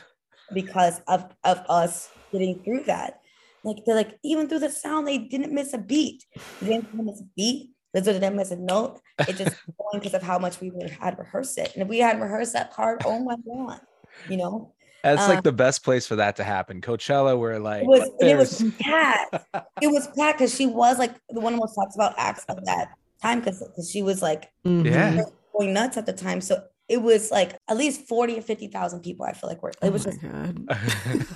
[0.53, 3.21] because of of us getting through that.
[3.63, 6.23] Like they're like, even through the sound, they didn't miss a beat.
[6.61, 7.71] They didn't miss a beat.
[7.93, 8.99] They didn't miss a note.
[9.27, 11.73] It just going because of how much we had rehearsed it.
[11.73, 13.81] And if we had rehearsed that part, oh my god,
[14.29, 14.73] you know.
[15.03, 16.81] That's um, like the best place for that to happen.
[16.81, 19.35] Coachella, where like it was, it was packed.
[19.81, 22.45] it was packed because she was like the one of the most talked about acts
[22.49, 22.89] of that
[23.21, 24.85] time because she was like mm-hmm.
[24.85, 25.21] yeah
[25.57, 26.41] going nuts at the time.
[26.41, 29.25] So it was like at least 40 or 50,000 people.
[29.25, 30.69] I feel like were it was oh just and,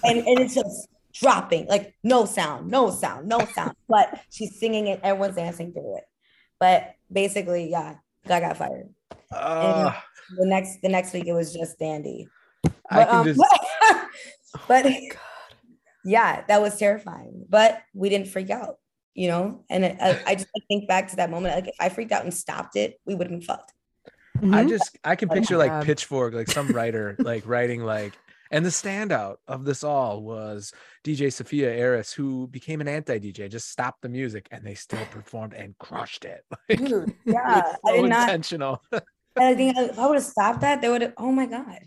[0.03, 3.75] and it's just dropping like no sound, no sound, no sound.
[3.87, 6.03] but she's singing it, everyone's dancing through it.
[6.59, 7.95] But basically, yeah,
[8.29, 8.89] I got fired.
[9.31, 9.93] Uh,
[10.37, 12.27] the next the next week it was just dandy.
[12.91, 13.39] But, um, just...
[14.67, 14.99] but oh
[16.05, 17.45] yeah, that was terrifying.
[17.49, 18.77] But we didn't freak out,
[19.13, 19.63] you know.
[19.69, 21.55] And I, I just think back to that moment.
[21.55, 23.73] Like if I freaked out and stopped it, we would have been fucked.
[24.37, 24.53] Mm-hmm.
[24.53, 28.13] I just I can picture like Pitchfork, like some writer like writing like
[28.49, 30.73] And the standout of this all was
[31.03, 35.05] DJ Sophia Eris, who became an anti DJ, just stopped the music and they still
[35.11, 36.43] performed and crushed it.
[36.69, 38.81] Like, Dude, yeah, so I did intentional.
[38.91, 39.03] Not,
[39.37, 41.79] I think if I would have stopped that, they would have, oh my God.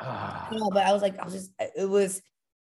[0.00, 0.48] Ah.
[0.52, 2.22] no, but I was like, I was just, it was,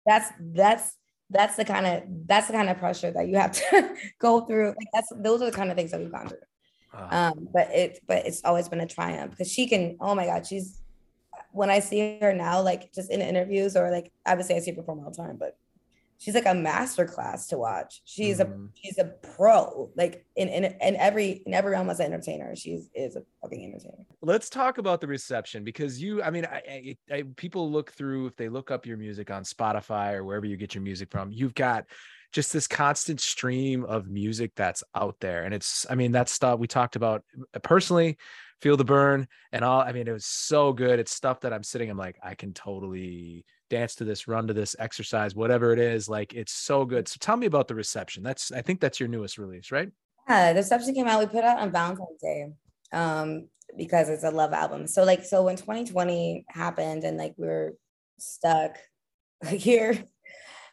[0.05, 0.97] that's, that's,
[1.29, 4.67] that's the kind of, that's the kind of pressure that you have to go through.
[4.69, 6.37] Like that's, those are the kind of things that we've gone through.
[6.93, 7.29] Ah.
[7.29, 10.45] Um, but it, but it's always been a triumph because she can, oh my God,
[10.45, 10.81] she's,
[11.51, 14.59] when I see her now, like just in interviews or like I would say I
[14.59, 15.57] see her perform all the time, but
[16.21, 18.01] she's like a master class to watch.
[18.05, 18.65] She's mm-hmm.
[18.65, 19.05] a she's a
[19.35, 19.91] pro.
[19.95, 23.65] Like in, in in every in every realm as an entertainer, she's is a fucking
[23.65, 24.05] entertainer.
[24.21, 28.27] Let's talk about the reception because you, I mean, I, I, I, people look through
[28.27, 31.31] if they look up your music on Spotify or wherever you get your music from,
[31.31, 31.85] you've got
[32.31, 36.59] just this constant stream of music that's out there, and it's, I mean, that stuff
[36.59, 37.23] we talked about
[37.63, 38.17] personally
[38.61, 41.63] feel the burn and all i mean it was so good it's stuff that i'm
[41.63, 45.79] sitting i'm like i can totally dance to this run to this exercise whatever it
[45.79, 47.07] is like it's so good.
[47.07, 48.21] So tell me about the reception.
[48.21, 49.89] That's i think that's your newest release right?
[50.27, 51.19] Yeah the reception came out.
[51.19, 52.47] We put out on valentine's day
[52.91, 54.87] um because it's a love album.
[54.87, 57.73] So like so when 2020 happened and like we were
[58.19, 58.77] stuck
[59.47, 59.97] here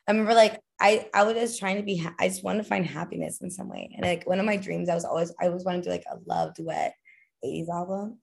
[0.07, 2.87] i remember like I I was just trying to be I just wanted to find
[2.87, 3.91] happiness in some way.
[3.97, 6.05] And like one of my dreams, I was always I always wanted to do like
[6.11, 6.95] a love duet
[7.45, 8.19] 80s album.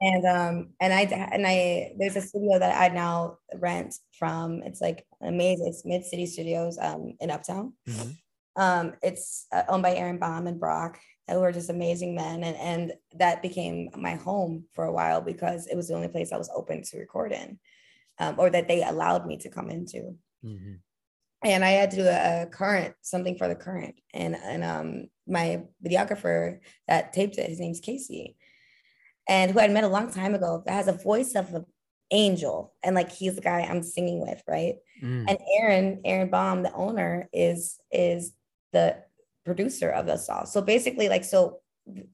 [0.00, 4.62] And um and I and I there's a studio that I now rent from.
[4.62, 5.68] It's like amazing.
[5.68, 7.72] It's Mid City Studios um in Uptown.
[7.88, 8.62] Mm-hmm.
[8.62, 12.44] Um it's uh, owned by Aaron Baum and Brock, who are just amazing men.
[12.44, 16.30] And and that became my home for a while because it was the only place
[16.30, 17.58] I was open to record in,
[18.18, 20.16] um, or that they allowed me to come into.
[20.44, 20.74] Mm-hmm
[21.44, 25.08] and I had to do a, a, current something for the current, and and um
[25.26, 28.36] my videographer that taped it, his name's Casey,
[29.28, 31.66] and who I'd met a long time ago, that has a voice of an
[32.10, 34.76] angel, and like he's the guy I'm singing with, right?
[35.02, 35.24] Mm.
[35.28, 38.32] And Aaron, Aaron Baum, the owner, is is
[38.72, 38.98] the
[39.44, 40.46] producer of the song.
[40.46, 41.60] So basically, like so,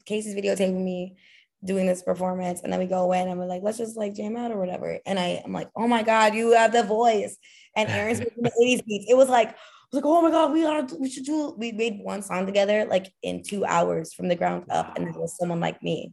[0.07, 1.17] Casey's videotaping me
[1.65, 4.37] doing this performance and then we go in and we're like let's just like jam
[4.37, 7.37] out or whatever and I I'm like oh my god you have the voice
[7.77, 9.53] and Aaron's making the 80s beats it was like I
[9.93, 12.85] was like oh my god we gotta we should do we made one song together
[12.87, 16.13] like in two hours from the ground up and it was someone like me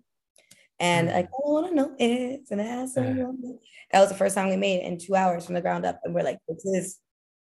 [0.80, 1.13] and mm.
[1.13, 4.82] like I want to know it's an ass that was the first song we made
[4.84, 7.00] in two hours from the ground up and we're like this is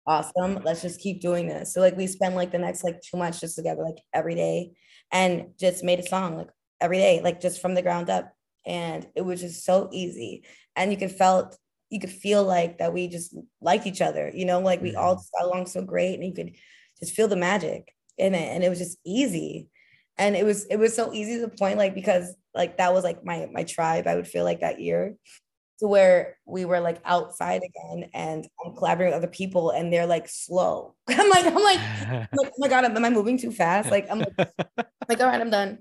[0.06, 3.18] awesome let's just keep doing this so like we spent like the next like two
[3.18, 4.72] months just together like every day
[5.14, 6.50] and just made a song like
[6.84, 8.34] every day, like just from the ground up.
[8.66, 10.44] And it was just so easy.
[10.76, 11.58] And you could felt
[11.90, 15.16] you could feel like that we just liked each other, you know, like we all
[15.16, 16.56] got along so great and you could
[17.00, 18.56] just feel the magic in it.
[18.56, 19.70] And it was just easy.
[20.18, 23.04] And it was it was so easy to the point, like because like that was
[23.04, 25.16] like my my tribe, I would feel like that year
[25.80, 30.06] to where we were like outside again and I'm collaborating with other people and they're
[30.06, 30.96] like slow.
[31.10, 33.92] I'm like, I'm like, I'm like, oh my God, am I moving too fast?
[33.92, 34.38] Like, I'm like,
[35.10, 35.80] like, all right, I'm done.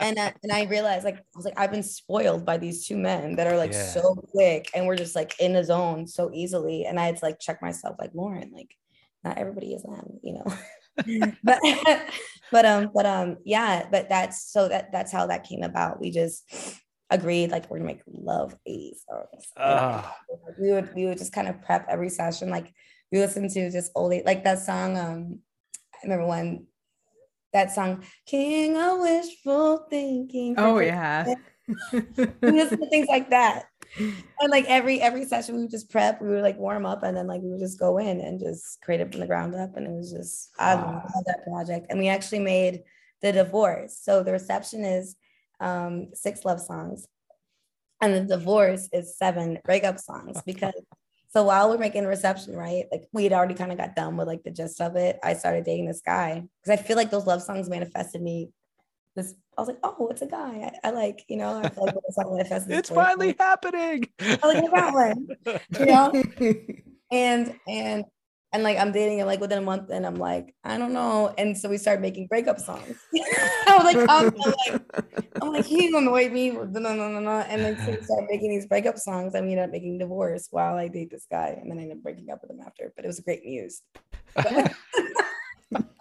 [0.00, 2.96] And, uh, and I realized like, I was like, I've been spoiled by these two
[2.96, 3.86] men that are like yeah.
[3.86, 6.84] so quick and we're just like in the zone so easily.
[6.84, 8.74] And I had to like check myself like, Lauren, like
[9.24, 10.44] not everybody is them, you know?
[11.44, 11.58] but,
[12.52, 16.00] but, um, but, um, yeah, but that's, so that, that's how that came about.
[16.00, 16.44] We just,
[17.10, 19.46] agreed like we're gonna make love 80s songs.
[19.56, 20.02] Uh.
[20.58, 22.50] We would we would just kind of prep every session.
[22.50, 22.72] Like
[23.10, 24.96] we listen to just old like that song.
[24.96, 25.38] Um,
[25.94, 26.66] I remember when
[27.52, 30.54] that song King of Wishful Thinking.
[30.56, 31.34] Oh yeah.
[31.92, 32.02] we
[32.42, 33.64] listen to things like that.
[33.98, 37.16] And like every every session we would just prep, we would like warm up and
[37.16, 39.76] then like we would just go in and just create it from the ground up.
[39.76, 41.86] And it was just I love that project.
[41.90, 42.82] And we actually made
[43.20, 43.98] the divorce.
[44.00, 45.16] So the reception is
[45.60, 47.06] um, six love songs,
[48.00, 50.74] and the divorce is seven breakup songs because.
[51.32, 52.86] So while we're making the reception, right?
[52.90, 55.16] Like we had already kind of got done with like the gist of it.
[55.22, 58.50] I started dating this guy because I feel like those love songs manifested me.
[59.20, 60.72] This I was like, oh, it's a guy.
[60.82, 62.72] I, I like, you know, I feel like the song manifested.
[62.72, 64.08] It's finally happening.
[64.18, 65.28] I like I got one,
[65.78, 66.22] you know.
[67.12, 68.04] and and
[68.52, 71.34] and like I'm dating him like within a month, and I'm like, I don't know.
[71.36, 72.96] And so we started making breakup songs.
[73.14, 74.82] I was like, oh, I'm, like,
[75.42, 76.50] I'm like, he's annoyed me.
[76.50, 77.30] No, no, no, no.
[77.30, 80.48] And then so we started making these breakup songs, I we ended up making divorce
[80.50, 82.92] while I date this guy, and then I ended up breaking up with him after.
[82.96, 83.82] But it was a great muse.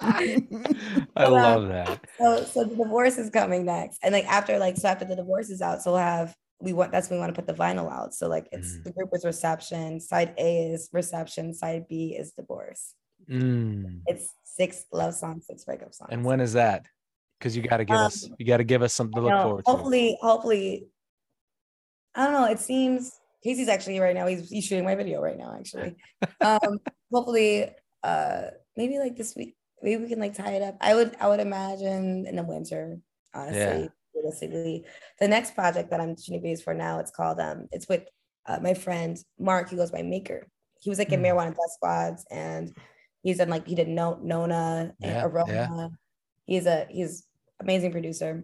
[0.02, 2.06] I love that.
[2.18, 5.50] So, so the divorce is coming next, and like after, like, so after the divorce
[5.50, 7.92] is out, so we'll have we want that's when we want to put the vinyl
[7.92, 8.14] out.
[8.14, 8.84] So like it's mm.
[8.84, 12.96] the group is reception, side A is reception, side B is divorce.
[13.30, 14.02] Mm.
[14.08, 16.10] It's six love songs, six breakup songs.
[16.12, 16.86] And when is that?
[17.38, 19.42] Because you got to give um, us you got to give us something to look
[19.42, 20.18] forward hopefully, to.
[20.22, 20.88] Hopefully, hopefully,
[22.16, 22.46] I don't know.
[22.46, 24.28] It seems Casey's actually right now.
[24.28, 25.56] He's he's shooting my video right now.
[25.58, 25.96] Actually,
[26.42, 26.80] um,
[27.12, 27.70] hopefully,
[28.04, 28.42] uh,
[28.76, 30.78] maybe like this week, maybe we can like tie it up.
[30.82, 33.00] I would I would imagine in the winter,
[33.34, 33.60] honestly.
[33.60, 33.88] Yeah.
[34.16, 34.86] Realistically,
[35.20, 38.04] the next project that I'm shooting videos for now, it's called um, it's with
[38.46, 39.70] uh, my friend Mark.
[39.70, 40.48] He goes by Maker.
[40.82, 41.26] He was like in mm.
[41.26, 42.76] Marijuana Death Squads, and
[43.22, 45.52] he's done like he did no Nona and yeah, Aroma.
[45.54, 45.88] Yeah.
[46.46, 47.24] He's a he's
[47.62, 48.44] amazing producer,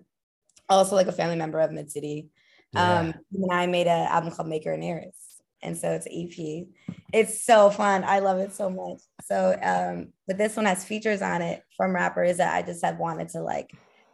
[0.69, 2.30] also like a family member of Mid City.
[2.76, 5.15] Um, and I made an album called Maker and Eris.
[5.62, 6.68] And so it's EP.
[7.13, 8.04] It's so fun.
[8.04, 9.02] I love it so much.
[9.24, 12.98] So, um, but this one has features on it from rappers that I just have
[12.98, 13.72] wanted to like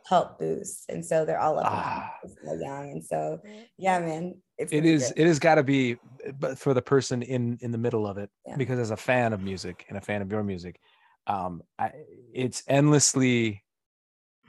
[0.08, 0.86] help boost.
[0.90, 2.12] And so they're all up ah.
[2.24, 2.92] so young.
[2.92, 3.40] And so,
[3.78, 5.20] yeah, man, it's it is, good.
[5.20, 5.98] it has got to be,
[6.40, 8.56] but for the person in in the middle of it, yeah.
[8.58, 10.80] because as a fan of music and a fan of your music,
[11.28, 11.92] um, I,
[12.34, 13.64] it's endlessly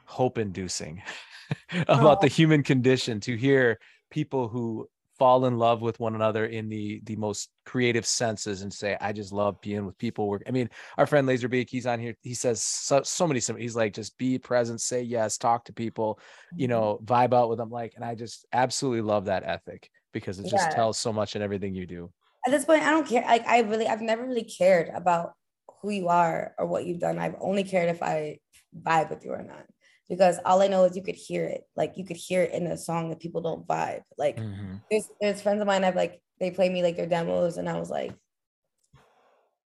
[0.04, 1.02] hope inducing
[1.88, 2.20] about oh.
[2.20, 3.78] the human condition to hear
[4.10, 4.88] people who
[5.22, 9.12] fall in love with one another in the the most creative senses and say i
[9.12, 12.34] just love being with people work i mean our friend Lazerbeak he's on here he
[12.34, 16.18] says so, so many he's like just be present say yes talk to people
[16.56, 16.72] you mm-hmm.
[16.72, 20.50] know vibe out with them like and i just absolutely love that ethic because it
[20.50, 20.74] just yeah.
[20.74, 22.10] tells so much in everything you do
[22.44, 25.34] at this point i don't care like i really i've never really cared about
[25.82, 28.36] who you are or what you've done i've only cared if i
[28.76, 29.66] vibe with you or not
[30.08, 31.62] because all I know is you could hear it.
[31.76, 34.02] Like you could hear it in the song that people don't vibe.
[34.18, 34.76] Like mm-hmm.
[34.90, 37.78] there's there's friends of mine I've like they play me like their demos and I
[37.78, 38.16] was like, Did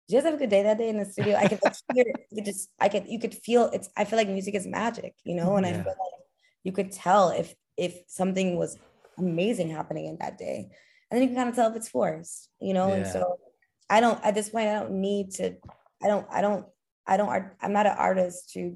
[0.07, 1.37] you guys have a good day that day in the studio?
[1.37, 2.27] I could like, hear it.
[2.29, 5.15] You could just I could you could feel it's I feel like music is magic,
[5.23, 5.71] you know, and yeah.
[5.71, 6.21] I feel like
[6.63, 8.77] you could tell if if something was
[9.17, 10.69] amazing happening in that day.
[11.09, 12.95] And then you can kind of tell if it's forced, you know, yeah.
[12.95, 13.39] and so
[13.89, 15.55] I don't at this point I don't need to
[16.03, 16.65] I don't I don't
[17.05, 18.75] I don't I'm not an artist to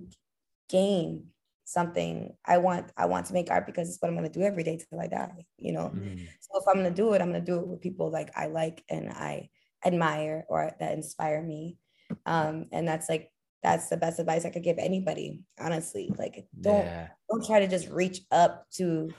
[0.70, 1.26] gain
[1.64, 4.46] something i want i want to make art because it's what i'm going to do
[4.46, 6.28] every day till i die you know mm.
[6.40, 8.32] so if i'm going to do it i'm going to do it with people like
[8.36, 9.50] i like and i
[9.86, 11.78] admire or that inspire me
[12.26, 13.32] um and that's like
[13.64, 17.08] that's the best advice i could give anybody honestly like don't yeah.
[17.30, 19.10] don't try to just reach up to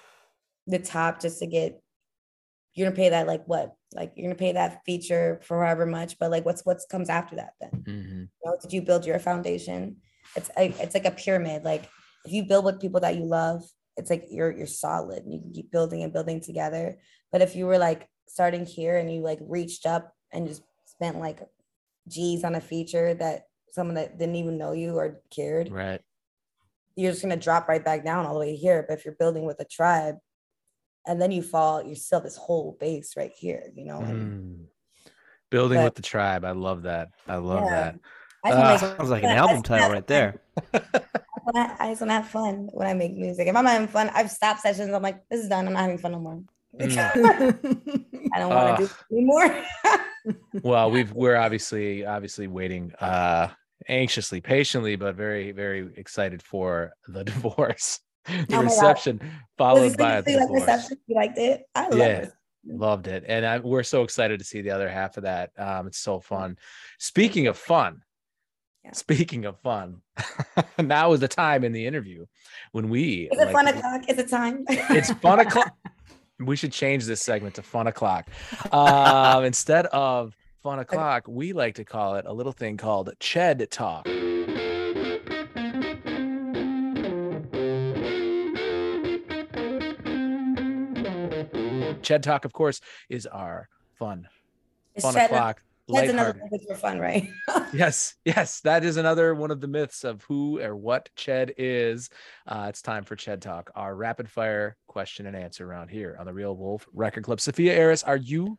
[0.66, 1.80] the top just to get
[2.74, 6.18] you're gonna pay that like what like you're gonna pay that feature for however much
[6.18, 8.20] but like what's what's comes after that then mm-hmm.
[8.20, 9.96] you know, did you build your foundation
[10.36, 11.88] it's a, it's like a pyramid like
[12.24, 13.62] if you build with people that you love,
[13.96, 15.24] it's like you're you're solid.
[15.24, 16.98] And you can keep building and building together.
[17.30, 21.18] But if you were like starting here and you like reached up and just spent
[21.18, 21.40] like
[22.08, 26.00] G's on a feature that someone that didn't even know you or cared, right?
[26.96, 28.84] You're just gonna drop right back down all the way here.
[28.86, 30.16] But if you're building with a tribe,
[31.06, 34.00] and then you fall, you still this whole base right here, you know.
[34.00, 34.66] Mm.
[35.50, 37.08] Building but, with the tribe, I love that.
[37.26, 37.70] I love yeah.
[37.70, 37.98] that.
[38.44, 40.40] I uh, sounds like an album title right there.
[41.46, 43.48] I just want to have fun when I make music.
[43.48, 44.92] If I'm having fun, I've stopped sessions.
[44.92, 45.66] I'm like, this is done.
[45.66, 46.42] I'm not having fun no more.
[46.80, 46.98] Mm.
[48.34, 49.64] I don't want to uh, do anymore.
[50.62, 53.48] well, we've we're obviously obviously waiting uh
[53.88, 58.00] anxiously, patiently, but very very excited for the divorce.
[58.24, 59.20] The oh reception
[59.58, 60.96] followed by the like reception.
[61.06, 61.64] You liked it?
[61.74, 62.06] I loved yeah.
[62.06, 62.32] it
[62.64, 65.88] loved it and I, we're so excited to see the other half of that um,
[65.88, 66.56] it's so fun
[66.98, 68.02] speaking of fun
[68.84, 68.92] yeah.
[68.92, 70.02] Speaking of fun,
[70.78, 72.26] now is the time in the interview
[72.72, 73.28] when we.
[73.32, 74.08] Is it like, fun o'clock?
[74.08, 74.64] Is it time?
[74.68, 75.76] it's fun o'clock.
[76.40, 78.28] we should change this segment to fun o'clock.
[78.72, 83.68] Um, instead of fun o'clock, we like to call it a little thing called Ched
[83.70, 84.06] Talk.
[92.02, 94.26] Ched Talk, of course, is our fun,
[95.00, 95.62] fun Ched o'clock
[95.92, 97.28] that's another myth for fun, right?
[97.72, 102.10] yes, yes, that is another one of the myths of who or what Ched is.
[102.46, 106.26] Uh, it's time for Ched Talk, our rapid fire question and answer round here on
[106.26, 107.40] the Real Wolf Record Club.
[107.40, 108.58] Sophia Eris, are you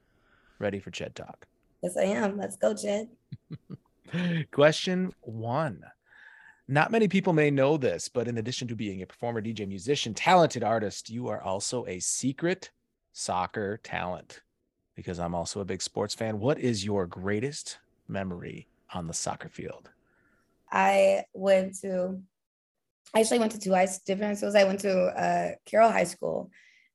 [0.59, 1.45] ready for Ched Talk?
[1.81, 2.37] Yes, I am.
[2.37, 3.07] Let's go, Ched.
[4.51, 5.83] question one.
[6.67, 10.13] Not many people may know this, but in addition to being a performer, DJ, musician,
[10.13, 12.71] talented artist, you are also a secret
[13.11, 14.41] soccer talent
[14.95, 16.39] because I'm also a big sports fan.
[16.39, 17.77] What is your greatest
[18.07, 19.89] memory on the soccer field?
[20.71, 22.19] I went to,
[23.13, 24.55] I actually went to two high different schools.
[24.55, 26.51] I went to uh, Carroll High School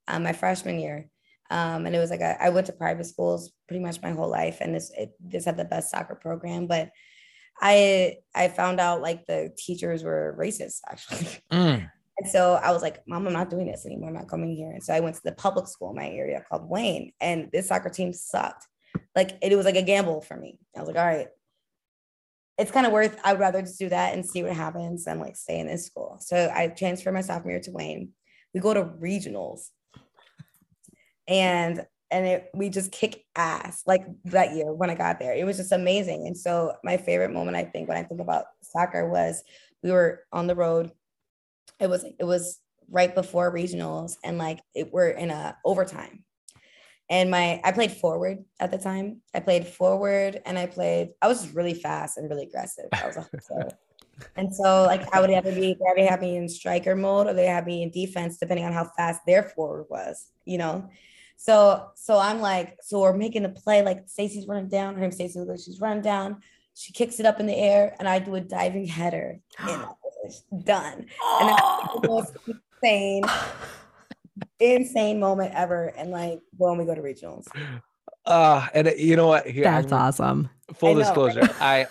[0.09, 1.09] um, my freshman year.
[1.51, 4.29] Um, and it was like a, I went to private schools pretty much my whole
[4.29, 6.67] life, and this it, this had the best soccer program.
[6.67, 6.91] But
[7.61, 11.29] I I found out like the teachers were racist actually.
[11.51, 11.91] Mm.
[12.19, 14.09] And so I was like, Mom, I'm not doing this anymore.
[14.09, 14.71] I'm not coming here.
[14.71, 17.69] And so I went to the public school in my area called Wayne, and this
[17.69, 18.67] soccer team sucked.
[19.15, 20.59] Like it was like a gamble for me.
[20.77, 21.29] I was like, all right,
[22.59, 25.37] it's kind of worth, I'd rather just do that and see what happens than like
[25.37, 26.19] stay in this school.
[26.21, 28.11] So I transferred my sophomore year to Wayne.
[28.53, 29.69] We go to regionals.
[31.29, 35.35] And and it we just kick ass like that year when I got there.
[35.35, 36.27] It was just amazing.
[36.27, 39.45] And so my favorite moment I think when I think about soccer was
[39.83, 40.91] we were on the road.
[41.81, 42.61] It was it was
[42.91, 46.25] right before regionals and like it we're in a overtime.
[47.11, 49.23] And my I played forward at the time.
[49.35, 52.89] I played forward and I played I was really fast and really aggressive.
[52.93, 53.29] I was a
[54.37, 57.47] And so like I would either be they have me in striker mode or they
[57.47, 60.89] have me in defense depending on how fast their forward was, you know.
[61.37, 65.13] So so I'm like, so we're making a play like Stacey's running down, her name
[65.13, 66.43] Stacey, she's running down,
[66.75, 69.39] she kicks it up in the air, and I do a diving header,
[70.23, 71.07] and done.
[71.41, 72.37] And that's the most
[72.83, 73.25] insane,
[74.61, 75.93] insane moment ever.
[75.97, 77.47] And like when we go to regionals.
[78.25, 79.47] Uh, and you know what?
[79.47, 80.51] Here, that's I'm, awesome.
[80.75, 81.87] Full I disclosure, I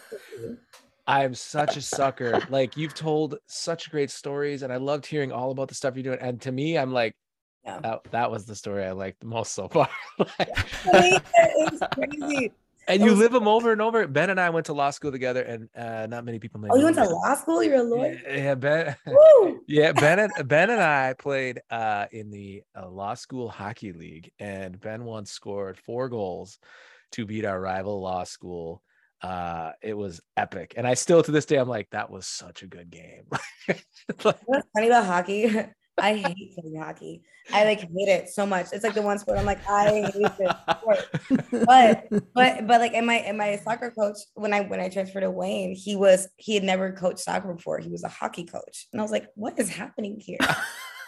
[1.07, 2.41] I'm such a sucker.
[2.49, 6.03] Like you've told such great stories, and I loved hearing all about the stuff you're
[6.03, 6.19] doing.
[6.19, 7.15] And to me, I'm like,
[7.67, 7.79] yeah.
[7.81, 9.89] That, that was the story I liked the most so far.
[10.39, 12.53] it's crazy.
[12.87, 14.07] And you live them over and over.
[14.07, 16.61] Ben and I went to law school together, and uh, not many people.
[16.69, 17.61] Oh, you went to law school?
[17.61, 18.19] You're a lawyer.
[18.25, 18.95] Yeah, yeah Ben.
[19.67, 20.19] yeah, Ben.
[20.19, 25.03] And, ben and I played uh, in the uh, law school hockey league, and Ben
[25.03, 26.59] once scored four goals
[27.13, 28.81] to beat our rival law school.
[29.21, 32.63] Uh, it was epic, and I still to this day I'm like, that was such
[32.63, 33.25] a good game.
[33.67, 35.51] like, What's funny about hockey?
[35.97, 37.23] I hate playing hockey.
[37.53, 38.67] I like hate it so much.
[38.71, 41.09] It's like the one sport I'm like, I hate this sport.
[41.65, 45.21] But but but like in my in my soccer coach, when I when I transferred
[45.21, 47.79] to Wayne, he was he had never coached soccer before.
[47.79, 48.87] He was a hockey coach.
[48.91, 50.39] And I was like, what is happening here?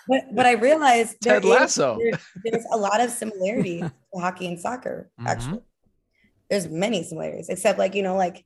[0.07, 1.99] But but I realized Ted Lasso.
[1.99, 5.57] Is, there, there's a lot of similarity to hockey and soccer, actually.
[5.57, 6.49] Mm-hmm.
[6.49, 8.43] There's many similarities, except like, you know, like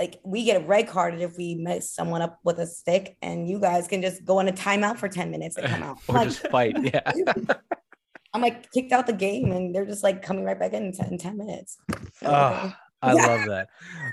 [0.00, 3.60] like we get red carded if we mess someone up with a stick, and you
[3.60, 5.98] guys can just go on a timeout for 10 minutes and come out.
[6.08, 6.74] or like, just fight.
[6.82, 7.12] Yeah.
[8.32, 11.08] I'm like kicked out the game and they're just like coming right back in 10,
[11.08, 11.78] in 10 minutes.
[12.14, 12.72] So, oh,
[13.02, 13.26] I yeah.
[13.26, 13.68] love that.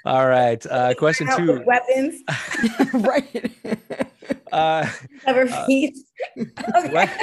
[0.05, 0.65] All right.
[0.65, 1.63] Uh, question two.
[1.65, 2.23] Weapons.
[2.93, 3.51] right.
[4.51, 4.89] Uh,
[5.25, 5.65] Never uh,
[6.77, 7.13] okay.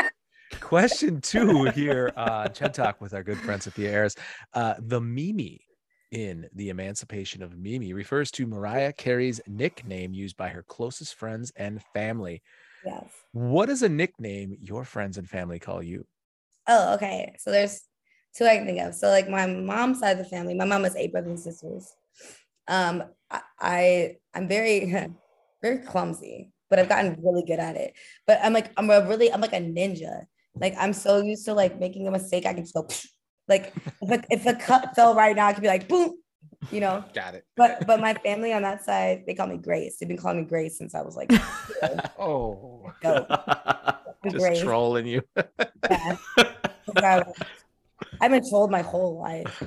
[0.61, 4.15] Question two here, uh, Ched Talk with our good friend Sophia Eris.
[4.55, 5.67] Uh, the Mimi
[6.11, 11.53] in The Emancipation of Mimi refers to Mariah Carey's nickname used by her closest friends
[11.57, 12.43] and family.
[12.85, 13.11] Yes.
[13.33, 16.07] What is a nickname your friends and family call you?
[16.67, 17.35] Oh, okay.
[17.39, 17.83] So there's
[18.37, 18.95] two I can think of.
[18.95, 21.93] So like my mom's side of the family, my mom has eight brothers and sisters.
[22.69, 24.95] Um, I, I I'm very
[25.63, 27.95] very clumsy, but I've gotten really good at it.
[28.27, 30.27] But I'm like I'm a really I'm like a ninja.
[30.55, 32.87] Like I'm so used to like making a mistake, I can just go
[33.49, 33.73] like
[34.03, 36.15] if a, if a cup fell right now, I could be like, boom,
[36.71, 37.05] you know.
[37.15, 37.45] Got it.
[37.57, 39.99] But but my family on that side, they call me Grace.
[39.99, 41.31] They've been calling me Grace since I was like,
[42.19, 44.61] oh, just Grace.
[44.61, 45.23] trolling you.
[45.91, 46.17] yeah.
[48.21, 49.63] I've been trolled my whole life.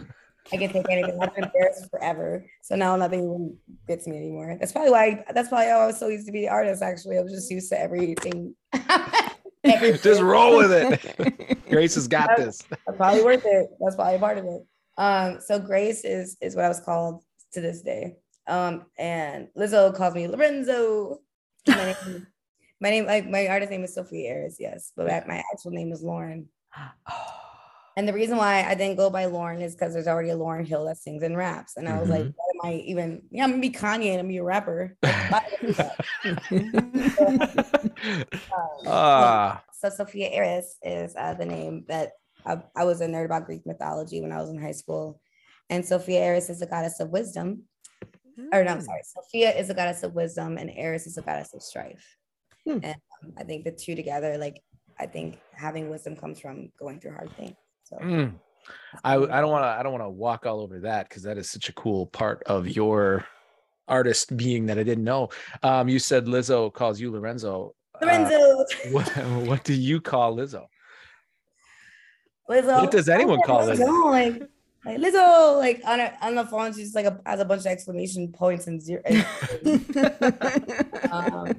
[0.51, 1.19] I can take anything.
[1.21, 2.45] I've been embarrassed forever.
[2.61, 3.57] So now nothing even
[3.87, 4.55] gets me anymore.
[4.59, 5.25] That's probably why.
[5.33, 6.81] That's probably how I was so used to be the artist.
[6.81, 8.55] Actually, I was just used to everything.
[10.03, 11.59] Just roll with it.
[11.69, 12.63] Grace has got this.
[12.95, 13.69] probably worth it.
[13.79, 14.61] That's probably part of it.
[14.97, 18.17] Um, so Grace is is what I was called to this day.
[18.47, 21.19] Um, and Lizzo calls me Lorenzo.
[21.67, 22.27] My name,
[22.81, 26.03] my name, like my artist name is Sophie Eris, yes, but my actual name is
[26.03, 26.45] Lauryn.
[27.97, 30.67] And the reason why I didn't go by Lauryn is because there's already a Lauryn
[30.67, 31.77] Hill that sings and raps.
[31.77, 32.11] And I was mm-hmm.
[32.11, 33.23] like, what am I even?
[33.31, 34.95] Yeah, I'm gonna be Kanye and I'm gonna be a rapper.
[38.87, 39.57] uh.
[39.79, 42.13] So Sophia Eris is uh, the name that
[42.45, 45.21] I, I, was a nerd about Greek mythology when I was in high school.
[45.69, 47.63] And Sophia Eris is a goddess of wisdom.
[48.39, 48.47] Mm.
[48.53, 49.01] Or no, I'm sorry.
[49.03, 52.17] Sophia is a goddess of wisdom and Eris is a goddess of strife.
[52.67, 52.83] Mm.
[52.83, 54.63] And um, I think the two together, like
[54.99, 57.55] I think having wisdom comes from going through hard things.
[57.83, 58.33] So mm.
[59.03, 61.37] I, I don't want to I don't want to walk all over that because that
[61.37, 63.25] is such a cool part of your
[63.87, 65.29] artist being that I didn't know.
[65.63, 67.75] Um, you said Lizzo calls you Lorenzo.
[67.95, 68.35] Uh, Lorenzo.
[68.35, 69.09] Uh, what,
[69.47, 70.65] what do you call Lizzo?
[72.49, 72.81] Lizzo.
[72.81, 74.11] What does anyone call Lizzo?
[74.11, 74.49] Like,
[74.85, 77.67] like Lizzo, like on a, on the phone, she's like a, has a bunch of
[77.67, 79.01] exclamation points and zero.
[81.11, 81.53] um,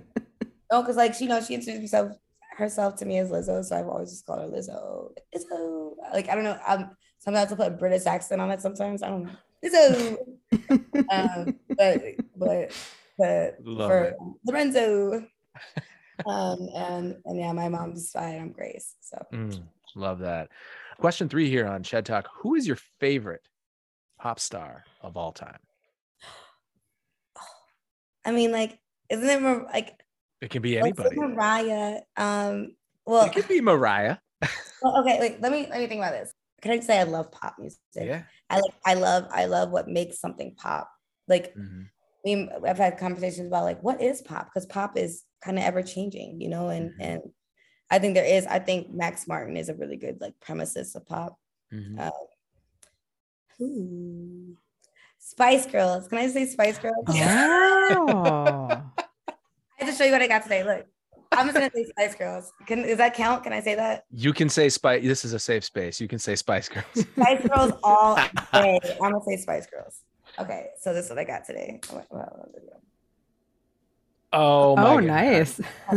[0.71, 2.17] no, because like she you know she introduced herself
[2.57, 5.11] herself to me as Lizzo, so I've always just called her Lizzo.
[5.35, 5.95] Lizzo.
[6.13, 6.59] Like I don't know.
[6.67, 8.63] Um, sometimes I put a British accent on it.
[8.63, 9.31] Sometimes I don't know.
[9.65, 10.17] Lizzo.
[11.11, 12.03] um, but
[12.37, 12.73] but
[13.19, 14.17] but Love for it.
[14.47, 15.27] Lorenzo.
[16.27, 18.41] um, and and yeah, my mom's fine.
[18.41, 18.95] I'm Grace.
[19.01, 19.63] So mm,
[19.97, 20.49] love that.
[20.99, 23.43] Question three here on Ched Talk: Who is your favorite
[24.19, 25.59] pop star of all time?
[28.25, 28.79] I mean, like,
[29.11, 30.03] isn't it more like
[30.41, 31.17] it can be anybody.
[31.17, 32.01] Mariah.
[32.17, 34.19] Um, well, it could be Mariah.
[34.83, 36.33] well, okay, like let me let me think about this.
[36.61, 37.81] Can I just say I love pop music?
[37.95, 38.23] Yeah.
[38.51, 40.91] I like I love I love what makes something pop.
[41.27, 41.83] Like mm-hmm.
[41.83, 45.65] I mean, I've had conversations about like what is pop because pop is kind of
[45.65, 47.03] ever changing, you know, and mm-hmm.
[47.03, 47.23] and
[47.91, 48.47] I think there is.
[48.47, 51.39] I think Max Martin is a really good like premises of pop.
[51.73, 51.99] Mm-hmm.
[51.99, 52.11] Uh,
[55.19, 56.09] Spice Girls.
[56.09, 57.05] Can I say Spice Girls?
[57.09, 58.69] Oh.
[58.71, 58.85] I
[59.85, 60.65] have to show you what I got today.
[60.65, 60.87] Look.
[61.33, 62.53] I'm just gonna say Spice Girls.
[62.67, 63.45] Can does that count?
[63.45, 64.05] Can I say that?
[64.11, 65.03] You can say Spice.
[65.03, 66.01] This is a safe space.
[66.01, 66.87] You can say Spice Girls.
[66.95, 68.17] Spice Girls all
[68.53, 68.81] day.
[69.01, 70.03] I'm gonna say Spice Girls.
[70.39, 71.81] Okay, so this is what I got today.
[74.33, 75.61] Oh, my oh, nice.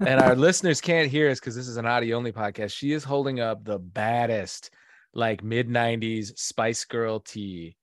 [0.00, 2.72] and our listeners can't hear us because this is an audio only podcast.
[2.72, 4.70] She is holding up the baddest,
[5.14, 7.76] like mid '90s Spice Girl tee.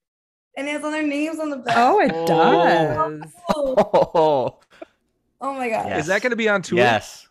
[0.58, 1.78] And it has all their names on the back.
[1.78, 2.28] Oh, it oh.
[2.28, 3.32] does.
[3.56, 4.60] Oh, oh
[5.42, 5.88] my god!
[5.88, 6.02] Yes.
[6.02, 6.78] Is that going to be on tour?
[6.78, 7.28] Yes.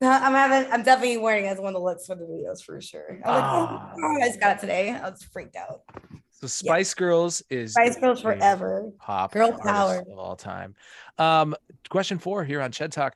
[0.00, 0.70] I'm having.
[0.72, 3.20] I'm definitely wearing it as one of the looks for the videos for sure.
[3.24, 4.90] I was like, oh, oh I just got it today.
[4.90, 5.82] I was freaked out.
[6.30, 6.98] So Spice yeah.
[6.98, 8.90] Girls is Spice Girls forever.
[8.98, 10.74] Pop girl power of all time.
[11.18, 11.54] Um,
[11.88, 13.14] question four here on Ched Talk: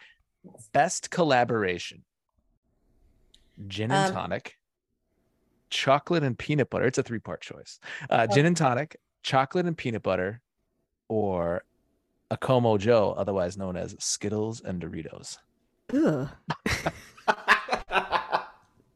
[0.72, 2.05] Best collaboration.
[3.66, 4.57] Gin and um, tonic,
[5.70, 6.84] chocolate and peanut butter.
[6.84, 7.80] It's a three-part choice.
[8.09, 8.34] Uh, oh.
[8.34, 10.40] Gin and tonic, chocolate and peanut butter,
[11.09, 11.64] or
[12.31, 15.39] a Como Joe, otherwise known as Skittles and Doritos.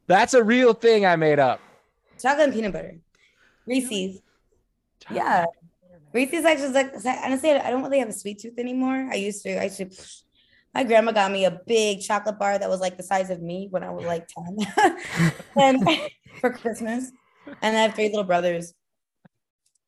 [0.06, 1.60] That's a real thing I made up.
[2.20, 2.96] Chocolate and peanut butter.
[3.66, 4.20] Reese's.
[5.10, 5.44] Yeah.
[6.12, 9.08] Reese's actually like honestly, I don't really have a sweet tooth anymore.
[9.10, 9.62] I used to.
[9.62, 9.94] I should.
[10.74, 13.68] My grandma got me a big chocolate bar that was like the size of me
[13.70, 15.88] when I was like 10 and
[16.40, 17.10] for Christmas.
[17.62, 18.74] And I have three little brothers.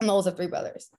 [0.00, 0.90] I'm the oldest of three brothers.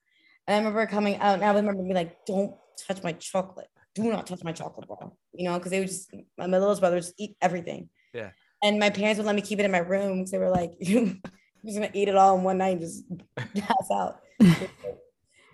[0.48, 2.56] And I remember coming out and I remember being like, don't
[2.88, 3.68] touch my chocolate.
[3.96, 5.12] Do not touch my chocolate bar.
[5.34, 7.89] You know, because they would just my littlest brother would just eat everything.
[8.14, 8.32] Yeah.
[8.64, 10.74] And my parents would let me keep it in my room because they were like,
[10.80, 13.04] you, are just gonna eat it all in one night and just
[13.36, 14.20] pass out.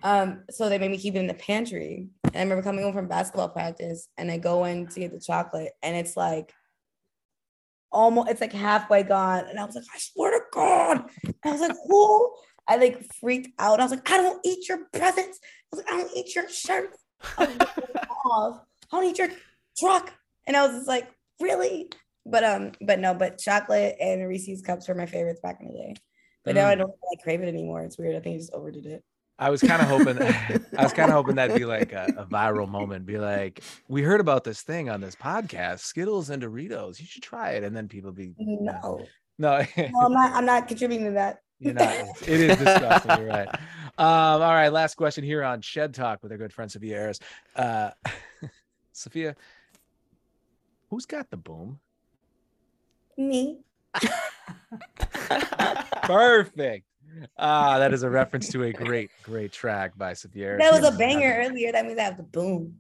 [0.03, 2.07] um, so they made me keep it in the pantry.
[2.23, 5.19] And I remember coming home from basketball practice and I go in to get the
[5.19, 6.53] chocolate and it's like
[7.91, 9.45] almost it's like halfway gone.
[9.49, 11.09] And I was like, I swear to God.
[11.23, 12.33] And I was like, who?
[12.69, 13.79] I like freaked out.
[13.79, 15.39] I was like, I don't eat your presents.
[15.41, 17.03] I was like, I don't eat your shirts.
[17.37, 17.47] I,
[18.31, 18.59] I
[18.91, 19.29] don't eat your
[19.77, 20.13] truck.
[20.45, 21.09] And I was just like,
[21.41, 21.91] really?
[22.25, 25.73] But um, but no, but chocolate and Reese's cups were my favorites back in the
[25.73, 25.95] day.
[26.45, 26.55] But mm.
[26.59, 26.79] now I mm.
[26.79, 27.81] don't like crave it anymore.
[27.81, 28.15] It's weird.
[28.15, 29.03] I think I just overdid it.
[29.39, 30.21] I was kind of hoping
[30.77, 33.05] I was kind of hoping that'd be like a, a, viral moment.
[33.05, 36.99] Be like, we heard about this thing on this podcast, Skittles and Doritos.
[36.99, 37.63] You should try it.
[37.63, 39.05] And then people be no.
[39.39, 41.39] No, no I'm not I'm not contributing to that.
[41.59, 41.93] You're not.
[42.21, 43.19] It is disgusting.
[43.19, 43.49] You're right.
[43.97, 44.69] Um, all right.
[44.69, 47.19] Last question here on Ched Talk with our good friend Sophia Eris.
[47.53, 47.89] Uh,
[48.93, 49.35] Sophia,
[50.89, 51.81] who's got the boom?
[53.17, 53.57] Me.
[56.03, 56.85] Perfect.
[57.37, 60.57] Ah, that is a reference to a great, great track by Sophia.
[60.57, 61.73] That was a banger earlier.
[61.73, 62.79] That means I have the boom.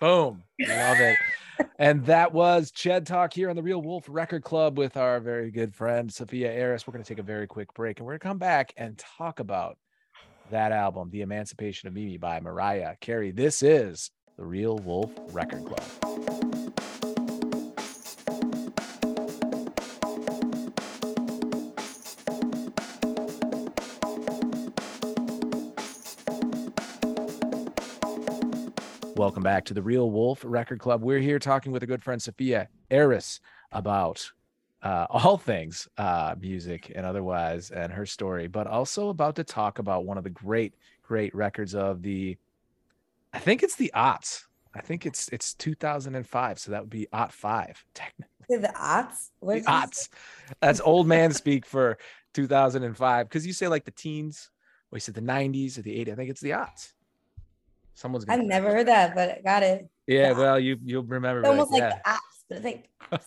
[0.00, 0.42] Boom.
[0.66, 1.18] Love it.
[1.78, 5.50] and that was Ched Talk here on the Real Wolf Record Club with our very
[5.50, 6.86] good friend Sophia Eris.
[6.86, 8.96] We're going to take a very quick break and we're going to come back and
[8.96, 9.76] talk about
[10.50, 13.30] that album, The Emancipation of Mimi by Mariah Carey.
[13.30, 16.29] This is the Real Wolf Record Club.
[29.30, 31.02] Welcome back to the Real Wolf Record Club.
[31.02, 33.38] We're here talking with a good friend, Sophia Eris,
[33.70, 34.28] about
[34.82, 39.78] uh, all things uh, music and otherwise, and her story, but also about to talk
[39.78, 40.74] about one of the great,
[41.04, 42.36] great records of the,
[43.32, 44.46] I think it's the aughts.
[44.74, 48.26] I think it's it's 2005, so that would be aught five technically.
[48.48, 50.08] The aughts, what the aughts.
[50.60, 51.98] That's old man speak for
[52.34, 54.50] 2005 because you say like the teens,
[54.90, 56.12] or you said the 90s or the 80s.
[56.12, 56.94] I think it's the aughts.
[57.94, 58.24] Someone's.
[58.28, 59.88] I've never heard that, but got it.
[60.06, 61.40] Yeah, well, you you'll remember.
[61.40, 61.98] It's almost like, yeah.
[62.04, 62.88] the apps, but it's like.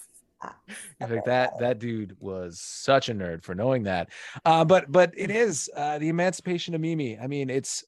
[1.00, 4.10] Fact, that that dude was such a nerd for knowing that.
[4.44, 7.18] Uh, but but it is uh, the emancipation of Mimi.
[7.18, 7.86] I mean, it's.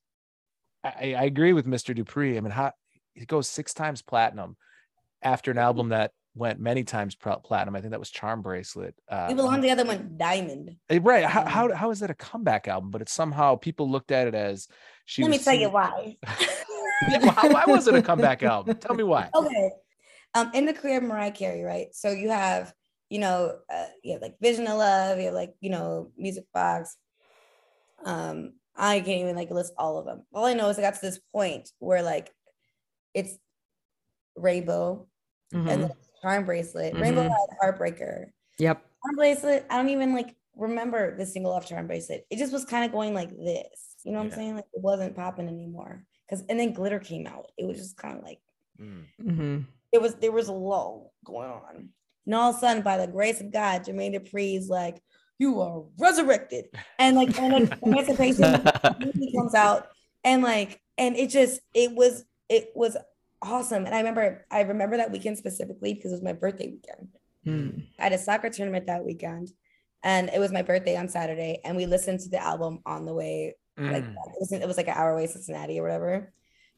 [0.84, 1.94] I, I agree with Mr.
[1.94, 2.38] Dupri.
[2.38, 2.72] I mean, how
[3.16, 4.56] it goes six times platinum
[5.22, 7.76] after an album that went many times platinum.
[7.76, 8.94] I think that was Charm Bracelet.
[9.10, 10.76] Uh, we belong together went diamond.
[10.90, 11.26] Eh, right.
[11.26, 12.92] How, how how is that a comeback album?
[12.92, 14.68] But it's somehow people looked at it as
[15.06, 15.22] she.
[15.22, 16.18] Let me tell you why.
[17.08, 18.76] why, why was it a comeback album?
[18.78, 19.30] Tell me why.
[19.34, 19.72] Okay.
[20.34, 21.88] Um, in the career of Mariah Carey, right?
[21.94, 22.74] So you have,
[23.10, 26.46] you know, uh, you have like Vision of Love, you have like, you know, Music
[26.54, 26.98] Box.
[28.04, 30.24] Um, I can't even like list all of them.
[30.34, 32.34] All I know is I got to this point where like
[33.14, 33.38] it's
[34.36, 35.08] Rainbow
[35.54, 35.68] mm-hmm.
[35.70, 35.92] and then
[36.22, 36.94] Charm Bracelet.
[36.94, 37.02] Mm-hmm.
[37.02, 38.26] Rainbow had Heartbreaker.
[38.60, 38.78] Yep.
[38.78, 42.26] Charm Bracelet, I don't even like remember the single off charm bracelet.
[42.30, 43.95] It just was kind of going like this.
[44.06, 44.32] You know what yeah.
[44.32, 44.56] I'm saying?
[44.56, 46.04] Like it wasn't popping anymore.
[46.30, 47.52] Cause and then glitter came out.
[47.58, 48.40] It was just kind of like
[48.82, 49.04] mm.
[49.22, 49.60] mm-hmm.
[49.92, 51.90] it was there was a lull going on.
[52.26, 55.02] And all of a sudden, by the grace of God, Jermaine Dupri's like,
[55.38, 56.66] you are resurrected.
[56.98, 58.64] And like and like emancipation
[59.36, 59.90] comes out
[60.24, 62.98] and like and it just it was it was
[63.42, 63.86] awesome.
[63.86, 67.10] And I remember I remember that weekend specifically because it was my birthday weekend.
[67.46, 67.88] Mm.
[68.00, 69.52] I had a soccer tournament that weekend
[70.06, 73.14] and it was my birthday on Saturday, and we listened to the album on the
[73.14, 73.56] way.
[73.80, 73.92] Mm.
[73.92, 76.34] Like it was, it was like an hour away, Cincinnati or whatever.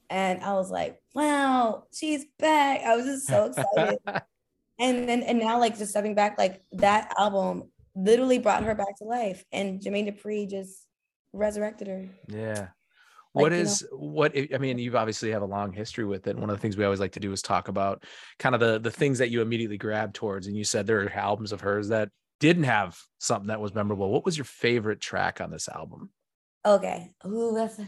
[0.10, 4.00] And I was like, "Wow, she's back!" I was just so excited.
[4.80, 8.98] and then and now, like just stepping back, like that album literally brought her back
[8.98, 10.86] to life, and Jermaine Dupri just
[11.34, 12.10] resurrected her.
[12.28, 12.70] Yeah.
[13.34, 14.80] What like, is you know, what I mean?
[14.80, 16.38] You've obviously have a long history with it.
[16.38, 18.04] One of the things we always like to do is talk about
[18.40, 20.48] kind of the the things that you immediately grab towards.
[20.48, 24.12] And you said there are albums of hers that didn't have something that was memorable,
[24.12, 26.10] what was your favorite track on this album?
[26.66, 27.12] Okay.
[27.26, 27.80] Ooh, that's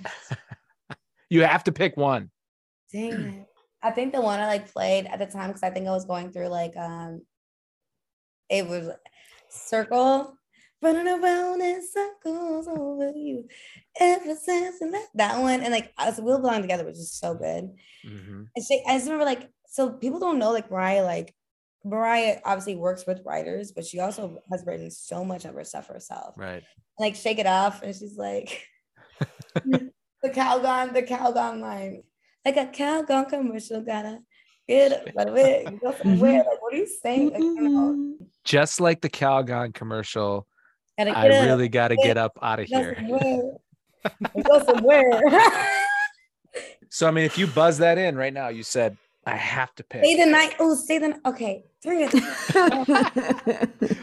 [1.29, 2.29] you have to pick one.
[2.91, 3.45] Dang it.
[3.81, 6.05] I think the one I like played at the time because I think I was
[6.05, 7.21] going through like um
[8.49, 8.89] it was
[9.49, 10.35] circle
[10.81, 13.45] running around in circles over you
[13.99, 17.33] ever since and that, that one and like us we'll belong together which is so
[17.33, 17.69] good
[18.05, 18.43] mm-hmm.
[18.55, 21.33] and she, I just remember like so people don't know like Mariah like
[21.83, 25.87] Mariah obviously works with writers, but she also has written so much of her stuff
[25.87, 26.33] herself.
[26.37, 26.63] Right.
[26.97, 27.81] Like Shake It Off.
[27.81, 28.65] And she's like,
[29.65, 29.91] the
[30.25, 32.03] Calgon, the Calgon line.
[32.45, 34.19] Like a Calgon commercial, gotta
[34.67, 36.37] get it, go somewhere.
[36.37, 37.31] Like, what are you saying?
[37.31, 38.23] Like, you know, mm-hmm.
[38.43, 40.47] Just like the Calgon commercial,
[40.97, 42.97] I really got to get up out of here.
[44.43, 45.21] go somewhere.
[46.89, 49.83] so, I mean, if you buzz that in right now, you said I have to
[49.83, 50.03] pick.
[50.03, 50.55] Stay the night.
[50.59, 51.19] Oh, stay the night.
[51.25, 51.65] Okay.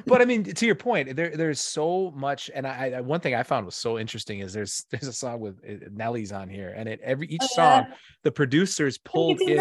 [0.06, 3.34] but I mean, to your point, there there's so much, and I, I, one thing
[3.34, 6.72] I found was so interesting is there's there's a song with uh, Nelly's on here,
[6.76, 7.94] and it every each oh, song yeah.
[8.22, 9.58] the producers pulled in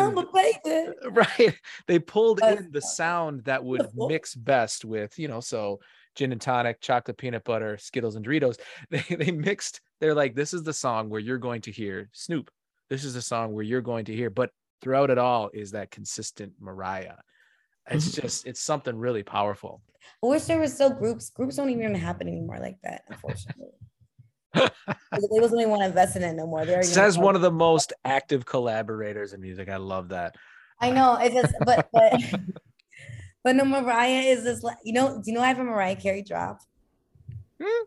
[1.12, 1.60] right.
[1.88, 5.80] They pulled in the sound that would mix best with you know so
[6.16, 8.58] gin and tonic, chocolate peanut butter, Skittles and Doritos.
[8.90, 9.82] They they mixed.
[10.00, 12.50] They're like, this is the song where you're going to hear Snoop.
[12.90, 14.52] This is the song where you're going to hear, but
[14.82, 17.18] throughout it all is that consistent Mariah.
[17.90, 18.22] It's mm-hmm.
[18.22, 19.82] just it's something really powerful.
[20.24, 21.30] I wish there was still groups.
[21.30, 23.70] Groups don't even happen anymore like that, unfortunately.
[24.54, 26.66] the labels don't even want to invest in it no more.
[26.66, 29.70] They Says one of the most active collaborators in music.
[29.70, 30.36] I love that.
[30.80, 32.20] I know it just, but but
[33.44, 34.64] but no, Mariah is this.
[34.84, 36.60] You know, do you know I have a Mariah Carey drop?
[37.62, 37.86] Hmm?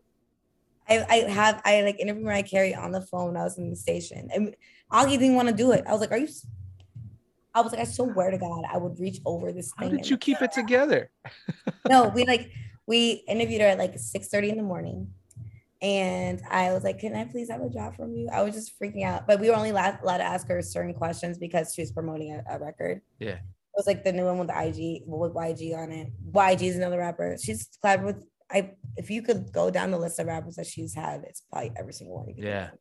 [0.89, 3.69] I, I have I like interviewed Mariah Carey on the phone when I was in
[3.69, 4.55] the station, and
[4.91, 5.83] Augie didn't want to do it.
[5.87, 6.27] I was like, "Are you
[7.59, 9.89] I was like, I swear to God, I would reach over this thing.
[9.89, 11.11] How did you keep it together?
[11.89, 12.51] no, we like
[12.87, 15.13] we interviewed her at like 6 30 in the morning.
[15.81, 18.29] And I was like, Can I please have a job from you?
[18.31, 19.27] I was just freaking out.
[19.27, 22.43] But we were only allowed, to ask her certain questions because she was promoting a,
[22.55, 23.01] a record.
[23.19, 23.35] Yeah.
[23.35, 26.11] It was like the new one with the IG, with YG on it.
[26.31, 27.37] YG is another rapper.
[27.41, 30.93] She's collaborated with I if you could go down the list of rappers that she's
[30.93, 32.33] had, it's probably every single one.
[32.37, 32.71] yeah.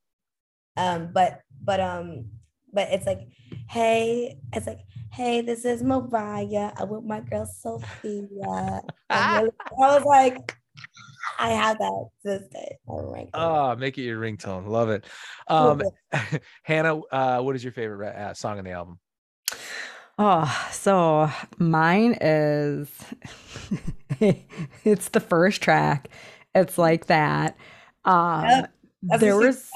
[0.76, 2.26] Um, but but um
[2.72, 3.20] but it's like,
[3.68, 4.80] hey, it's like,
[5.12, 6.72] hey, this is Mariah.
[6.76, 8.82] I'm with my girl Sophia.
[9.10, 9.42] I
[9.76, 10.54] was like,
[11.38, 12.76] I have that to this day.
[13.34, 14.66] Oh, make it your ringtone.
[14.66, 15.04] Love it.
[15.46, 15.82] Um,
[16.62, 18.98] Hannah, uh, what is your favorite uh, song on the album?
[20.18, 22.90] Oh, so mine is
[24.84, 26.08] it's the first track.
[26.54, 27.56] It's like that.
[28.04, 28.72] Um, yep.
[29.02, 29.70] That's there was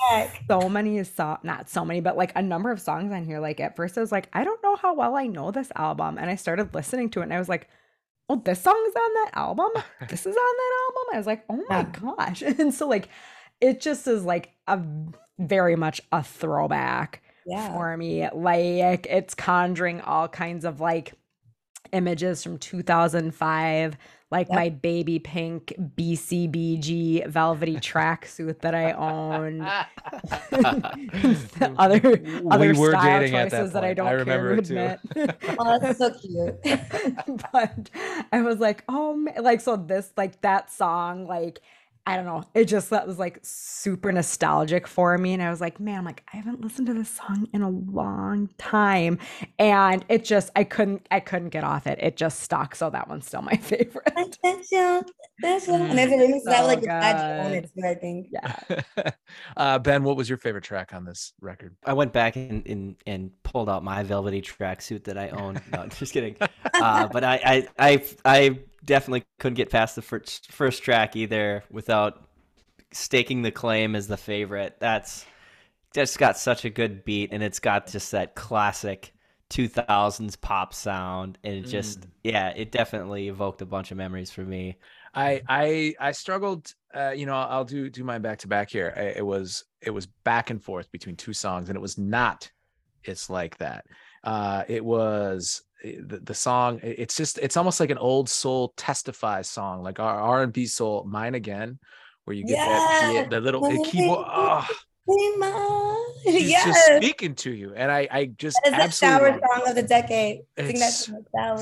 [0.49, 3.39] so many songs, not so many, but like a number of songs on here.
[3.39, 6.18] Like at first I was like, I don't know how well I know this album.
[6.18, 7.68] And I started listening to it and I was like,
[8.29, 9.68] Oh, this song is on that album.
[10.09, 11.03] This is on that album.
[11.12, 12.43] I was like, oh my gosh.
[12.59, 13.09] And so like
[13.61, 14.81] it just is like a
[15.39, 17.73] very much a throwback yeah.
[17.73, 18.29] for me.
[18.33, 21.12] Like it's conjuring all kinds of like
[21.93, 23.97] images from 2005
[24.33, 24.57] like yep.
[24.57, 29.61] my baby pink BCBG velvety tracksuit that I own.
[31.76, 34.99] other we other were style dating choices that, that, I don't I remember care to
[35.14, 35.37] admit.
[35.59, 36.57] oh, that's so cute.
[37.53, 37.91] but
[38.33, 39.35] I was like, oh, man.
[39.43, 41.61] like so this like that song like
[42.05, 42.43] I don't know.
[42.53, 45.35] It just that was like super nostalgic for me.
[45.35, 47.71] And I was like, man, I'm like, I haven't listened to this song in a
[47.71, 49.19] long time.
[49.61, 52.01] And it just I couldn't I couldn't get off it.
[52.03, 52.75] It just stuck.
[52.75, 54.37] So that one's still my favorite.
[54.43, 55.03] That's you.
[55.41, 55.75] That's you.
[55.75, 56.91] And there's a remix that like good.
[56.91, 58.29] on it too, I think.
[58.31, 59.11] Yeah.
[59.57, 61.75] Uh, ben, what was your favorite track on this record?
[61.85, 65.59] I went back and and, and pulled out my velvety tracksuit that I own.
[65.73, 66.37] No, just kidding.
[66.75, 71.64] Uh, but I, I I I definitely couldn't get past the first first track either
[71.70, 72.28] without
[72.93, 74.76] staking the claim as the favorite.
[74.80, 75.26] That's
[75.95, 79.12] just got such a good beat, and it's got just that classic
[79.51, 82.07] 2000s pop sound, and it just mm.
[82.24, 84.78] yeah, it definitely evoked a bunch of memories for me.
[85.14, 86.74] I I I struggled.
[86.95, 88.93] Uh, you know, I'll do do mine back to back here.
[88.97, 92.51] I, it was it was back and forth between two songs, and it was not.
[93.05, 93.85] It's like that.
[94.24, 96.80] Uh, it was the, the song.
[96.83, 100.66] It's just it's almost like an old soul testify song, like our R and B
[100.66, 101.05] soul.
[101.05, 101.78] Mine again,
[102.24, 103.12] where you get yeah.
[103.12, 104.26] that the, the little keyboard.
[104.28, 104.68] Oh,
[106.24, 106.64] He's yes.
[106.66, 109.74] just speaking to you, and I, I just that is absolutely the shower song of
[109.74, 110.41] the decade.
[110.57, 111.11] It's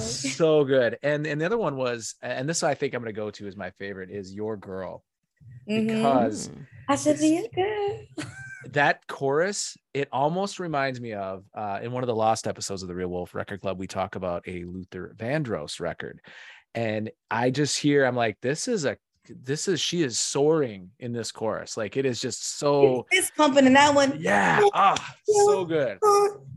[0.36, 0.98] so good.
[1.02, 3.56] And and the other one was, and this I think I'm gonna go to is
[3.56, 5.02] my favorite is Your Girl,
[5.68, 5.86] mm-hmm.
[5.86, 6.50] because
[6.88, 8.26] I should be a girl.
[8.66, 12.88] that chorus, it almost reminds me of uh, in one of the lost episodes of
[12.88, 16.20] the Real Wolf Record Club, we talk about a Luther Vandross record.
[16.74, 18.96] And I just hear, I'm like, this is a
[19.28, 21.76] this is she is soaring in this chorus.
[21.76, 24.16] Like it is just so fist pumping in that one.
[24.18, 24.60] Yeah.
[24.74, 25.98] ah, so good.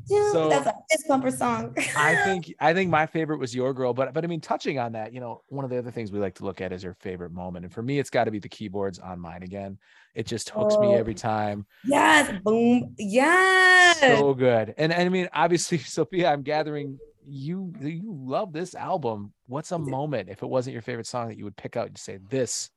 [0.05, 1.75] So that's a fist pumper song.
[1.95, 4.93] I think I think my favorite was your girl, but but I mean touching on
[4.93, 6.95] that, you know, one of the other things we like to look at is your
[6.95, 7.65] favorite moment.
[7.65, 9.77] And for me, it's got to be the keyboards on mine again.
[10.15, 11.65] It just hooks oh, me every time.
[11.83, 12.93] Yes, boom.
[12.97, 13.99] Yes.
[13.99, 14.75] So good.
[14.77, 19.33] And, and I mean, obviously, Sophia, I'm gathering you you love this album.
[19.47, 21.97] What's a moment if it wasn't your favorite song that you would pick out and
[21.97, 22.69] say this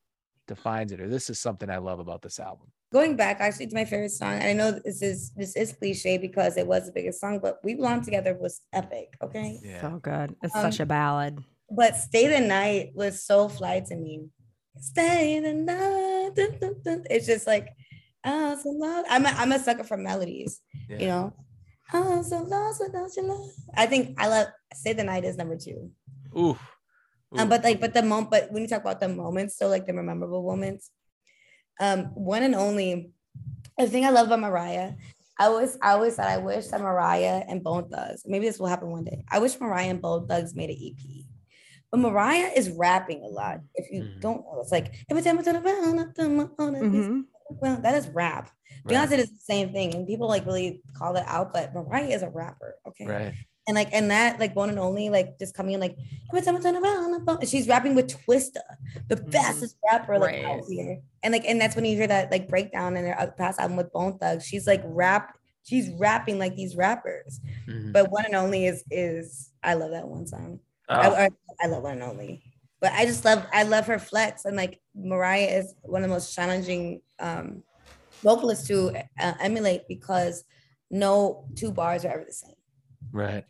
[0.47, 2.69] defines it or this is something I love about this album?
[2.93, 6.19] Going back actually to my favorite song, and I know this is this is cliche
[6.19, 9.15] because it was the biggest song, but We Belong Together was epic.
[9.23, 9.59] Okay.
[9.63, 9.81] Yeah.
[9.81, 10.37] So good.
[10.43, 11.39] It's um, such a ballad.
[11.71, 14.29] But Stay the Night was so fly to me.
[14.79, 16.35] Stay the night.
[16.37, 17.05] Dun, dun, dun.
[17.11, 17.69] It's just like,
[18.25, 20.99] oh, so I'm a, I'm a sucker for melodies, yeah.
[20.99, 21.35] you know.
[21.93, 23.51] I'm so lost without your love.
[23.75, 25.91] I think I love Say the Night is number two.
[26.37, 26.41] Ooh.
[27.35, 27.39] Ooh.
[27.39, 29.87] Um, but like, but the moment, but when you talk about the moments, so like
[29.87, 30.91] the memorable moments,
[31.81, 33.11] um, one and only,
[33.79, 34.93] the thing I love about Mariah,
[35.39, 38.69] I always, I always said I wish that Mariah and Bone Thugs, maybe this will
[38.69, 39.25] happen one day.
[39.31, 41.25] I wish Mariah and Bone Thugs made an EP.
[41.91, 43.61] But Mariah is rapping a lot.
[43.75, 44.21] If you mm-hmm.
[44.21, 47.21] don't know, it's like every time I turn around, mm-hmm.
[47.51, 48.51] Well, that is rap.
[48.87, 49.21] Beyonce right.
[49.21, 51.53] is the same thing, and people like really call it out.
[51.53, 53.07] But Mariah is a rapper, okay?
[53.07, 53.35] Right.
[53.69, 55.97] And like, and that like one and only like just coming in like
[56.31, 58.61] every time I turn around, she's rapping with Twista,
[59.09, 59.31] the mm-hmm.
[59.31, 60.45] fastest rapper like right.
[60.45, 61.01] out here.
[61.25, 63.93] And like, and that's when you hear that like breakdown in her past album with
[63.93, 64.47] Bone Thugs.
[64.47, 67.41] She's like rap, she's rapping like these rappers.
[67.69, 67.91] Mm-hmm.
[67.91, 70.61] But one and only is is I love that one song.
[70.89, 70.95] Oh.
[70.95, 71.29] I, I,
[71.63, 72.46] I love one and only
[72.87, 76.15] but I just love I love her flex and like Mariah is one of the
[76.15, 77.65] most challenging um
[78.23, 80.45] vocalists to uh, emulate because
[80.89, 82.55] no two bars are ever the same.
[83.11, 83.45] Right.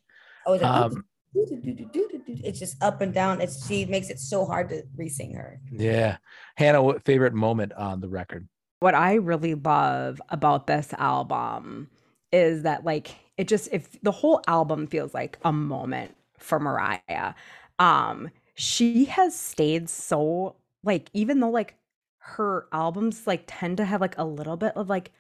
[0.47, 3.43] Oh, um, it's just up and down.
[3.43, 5.61] It's she makes it so hard to re-sing her.
[5.71, 6.17] Yeah,
[6.57, 8.49] Hannah, what favorite moment on the record?
[8.81, 11.91] What I really love about this album
[12.33, 17.35] is that like it just if the whole album feels like a moment for Mariah.
[17.79, 21.75] Um, she has stayed so like even though like
[22.19, 25.13] her albums like tend to have like a little bit of like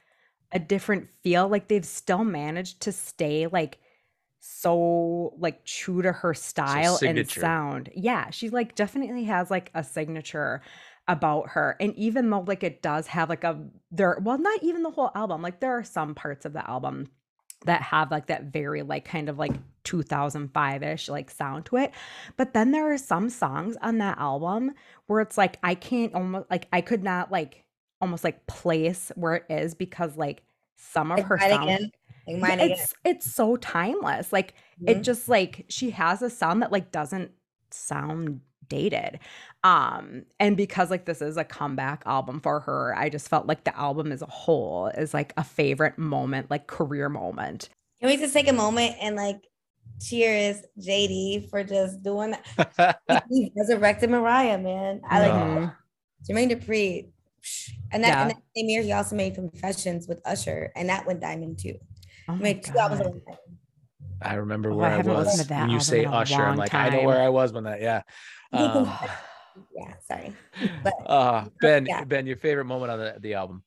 [0.53, 3.79] a different feel like they've still managed to stay like
[4.41, 7.91] so like true to her style and sound.
[7.95, 10.63] Yeah she like definitely has like a signature
[11.09, 13.61] about her and even though like it does have like a
[13.91, 17.09] there well not even the whole album like there are some parts of the album
[17.67, 19.53] that have like that very like kind of like
[19.85, 21.93] 2005ish like sound to it
[22.37, 24.73] but then there are some songs on that album
[25.07, 27.65] where it's like i can't almost like i could not like
[28.01, 30.43] almost like place where it is because like
[30.77, 31.91] some of like her songs again.
[32.41, 34.89] Like it's it's so timeless like mm-hmm.
[34.89, 37.31] it just like she has a sound that like doesn't
[37.71, 39.19] sound dated.
[39.65, 43.65] Um and because like this is a comeback album for her i just felt like
[43.65, 47.69] the album as a whole is like a favorite moment like career moment.
[48.01, 49.41] Can we just take a moment and like
[50.01, 53.01] cheers jd for just doing that?
[53.31, 55.01] He resurrected mariah man.
[55.09, 55.75] I like mm
[56.29, 57.09] jermaine dupri.
[57.93, 58.23] And that, yeah.
[58.23, 61.79] and that same year he also made confessions with usher and that went diamond too.
[62.29, 63.21] Oh he made two albums
[64.23, 65.47] I remember oh, where I, I was.
[65.49, 66.43] when you say Usher.
[66.43, 66.93] I'm like, time.
[66.93, 67.81] I know where I was when that.
[67.83, 68.03] Yeah,
[68.53, 68.85] um,
[69.77, 70.33] yeah, sorry.
[70.83, 72.05] But uh, Ben, yeah.
[72.05, 73.63] Ben, your favorite moment on the, the album?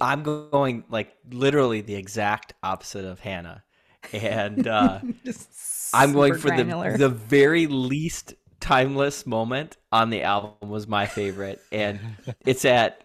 [0.00, 3.62] I'm going like literally the exact opposite of Hannah,
[4.12, 5.00] and uh,
[5.94, 6.92] I'm going for granular.
[6.92, 12.00] the the very least timeless moment on the album was my favorite, and
[12.46, 13.04] it's at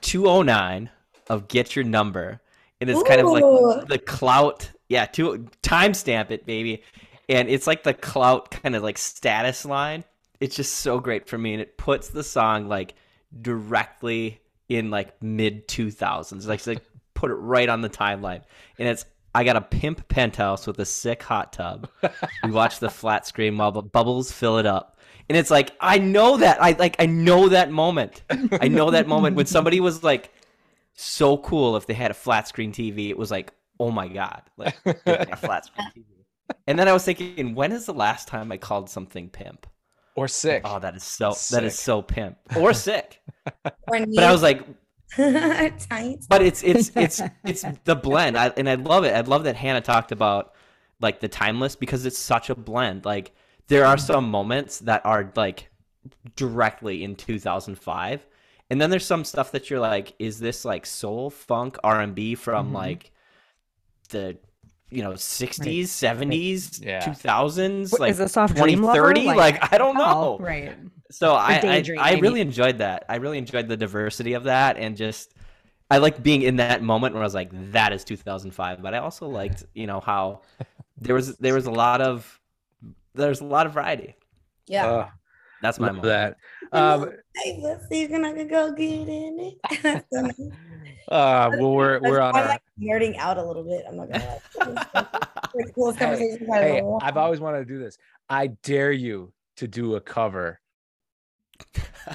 [0.00, 0.90] 209
[1.28, 2.40] of Get Your Number.
[2.80, 3.04] And it's Ooh.
[3.04, 4.70] kind of like the clout.
[4.88, 6.82] Yeah, to timestamp it, baby.
[7.30, 10.02] And it's like the clout kind of like status line.
[10.40, 11.52] It's just so great for me.
[11.52, 12.94] And it puts the song like
[13.40, 16.46] directly in like mid 2000s.
[16.46, 16.82] Like, like
[17.14, 18.42] put it right on the timeline.
[18.78, 21.88] And it's I got a pimp penthouse with a sick hot tub.
[22.42, 24.98] we watch the flat screen the bubbles fill it up.
[25.28, 28.22] And it's like I know that I like I know that moment.
[28.60, 30.32] I know that moment when somebody was like
[30.94, 33.08] so cool if they had a flat screen TV.
[33.08, 36.09] It was like, oh my god, like a flat screen TV.
[36.66, 39.66] And then I was thinking, when is the last time I called something pimp
[40.14, 40.62] or sick?
[40.64, 41.56] Oh, that is so sick.
[41.56, 43.20] that is so pimp or sick.
[43.64, 44.64] or but I was like,
[45.16, 46.24] tight.
[46.28, 49.14] but it's it's it's it's the blend, I, and I love it.
[49.14, 50.54] I love that Hannah talked about
[51.00, 53.04] like the timeless because it's such a blend.
[53.04, 53.32] Like
[53.66, 55.70] there are some moments that are like
[56.36, 58.26] directly in 2005,
[58.70, 62.14] and then there's some stuff that you're like, is this like soul funk R and
[62.14, 62.76] B from mm-hmm.
[62.76, 63.10] like
[64.10, 64.38] the
[64.90, 66.28] you know 60s right.
[66.28, 67.00] 70s yeah.
[67.00, 70.76] 2000s like is this off 2030 like, like, i don't know oh, right
[71.10, 73.04] so I, I, I really enjoyed that.
[73.08, 75.34] I really enjoyed the diversity of that and just
[75.90, 78.80] I like being in that moment where I was like, that is 2005.
[78.80, 80.42] But I also liked, you know, how
[80.98, 82.40] there was there was a lot of
[83.14, 84.14] there's a lot of variety.
[84.68, 84.86] Yeah.
[84.86, 85.08] Uh,
[85.62, 86.04] That's my moment.
[86.04, 86.36] That.
[86.72, 90.04] Um, hey, let's see if I can go get in it.
[91.08, 93.84] uh, well, we're we're on I'm like nerding out a little bit.
[93.88, 94.40] I'm not gonna
[94.94, 95.94] lie.
[95.98, 97.98] hey, hey, I've always wanted to do this.
[98.28, 100.60] I dare you to do a cover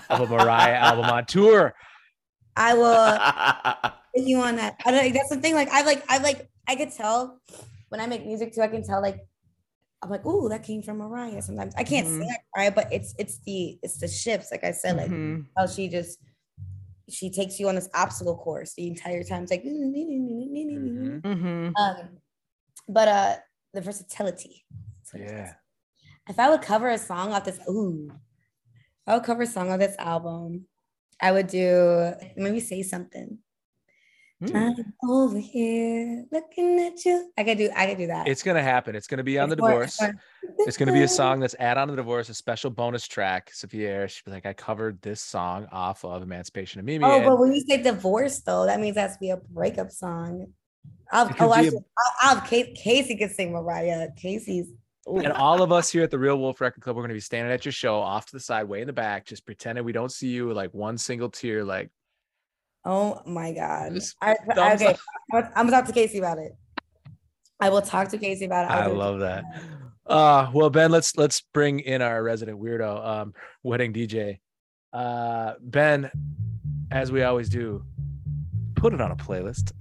[0.10, 1.74] of a Mariah album on tour.
[2.56, 4.80] I will put you on that.
[4.86, 5.56] I don't that's the thing.
[5.56, 7.42] Like I like I like I could tell
[7.90, 9.20] when I make music too, I can tell like
[10.02, 11.42] I'm like, oh, that came from Mariah.
[11.42, 12.20] Sometimes I can't mm-hmm.
[12.20, 15.42] sing Mariah, but it's it's the it's the shifts, like I said, like mm-hmm.
[15.58, 16.20] how she just
[17.10, 19.44] she takes you on this obstacle course the entire time.
[19.44, 21.20] It's like mm-hmm.
[21.20, 21.76] mm-hmm.
[21.76, 22.10] um,
[22.88, 23.36] but uh
[23.74, 24.66] the versatility.
[25.14, 25.54] Yeah.
[26.28, 28.10] If I would cover a song off this, ooh,
[29.06, 30.66] I would cover a song on this album.
[31.22, 33.38] I would do maybe say something.
[34.44, 34.54] Mm.
[34.54, 37.32] I'm over here looking at you.
[37.38, 38.28] I could do I could do that.
[38.28, 38.94] It's gonna happen.
[38.94, 39.98] It's gonna be on the divorce.
[40.60, 43.52] It's gonna be a song that's add on to the divorce, a special bonus track.
[43.54, 47.06] Sophia she'd be like, I covered this song off of Emancipation of Mimi.
[47.06, 49.90] Oh, but when you say divorce though, that means that has to be a breakup
[49.90, 50.48] song.
[51.12, 51.86] I'll, oh, I I'll,
[52.22, 54.10] I'll, Casey can sing Mariah.
[54.18, 54.68] Casey's
[55.08, 55.18] Ooh.
[55.24, 57.20] And all of us here at the Real Wolf Record Club, we're going to be
[57.20, 59.92] standing at your show off to the side, way in the back, just pretending we
[59.92, 61.90] don't see you, like one single tear, like.
[62.86, 63.98] Oh my God.
[64.22, 64.96] I, okay.
[65.34, 66.56] I'm going to talk to Casey about it.
[67.60, 68.72] I will talk to Casey about it.
[68.72, 69.44] I'll i love that.
[70.06, 73.34] Uh, well, Ben, let's let's bring in our resident weirdo, um,
[73.64, 74.40] wedding DJ.
[74.94, 76.12] Uh, Ben,
[76.92, 77.84] as we always do,
[78.76, 79.72] put it on a playlist.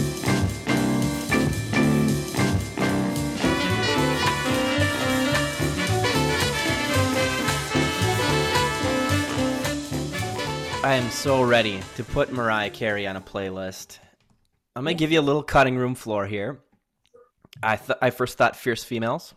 [10.86, 13.98] I am so ready to put Mariah Carey on a playlist.
[14.76, 16.60] I'm gonna give you a little cutting room floor here.
[17.60, 19.34] I th- I first thought fierce females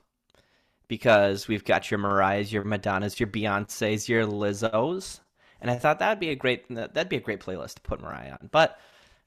[0.87, 5.21] because we've got your Mariahs, your Madonnas, your Beyonces, your Lizzos,
[5.59, 8.33] and I thought that'd be a great that'd be a great playlist to put Mariah
[8.33, 8.49] on.
[8.51, 8.79] But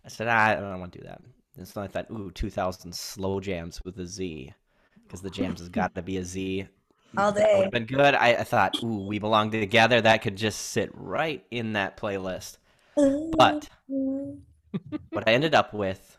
[0.04, 1.22] I said ah, I don't want to do that.
[1.56, 4.54] And so I thought, ooh, 2000 slow jams with a Z,
[5.02, 6.68] because the jams has got to be a Z
[7.16, 7.54] all day.
[7.56, 8.14] Would have been good.
[8.14, 10.00] I, I, thought, ooh, we belong together.
[10.00, 12.58] That could just sit right in that playlist.
[12.94, 14.96] But mm-hmm.
[15.10, 16.18] what I ended up with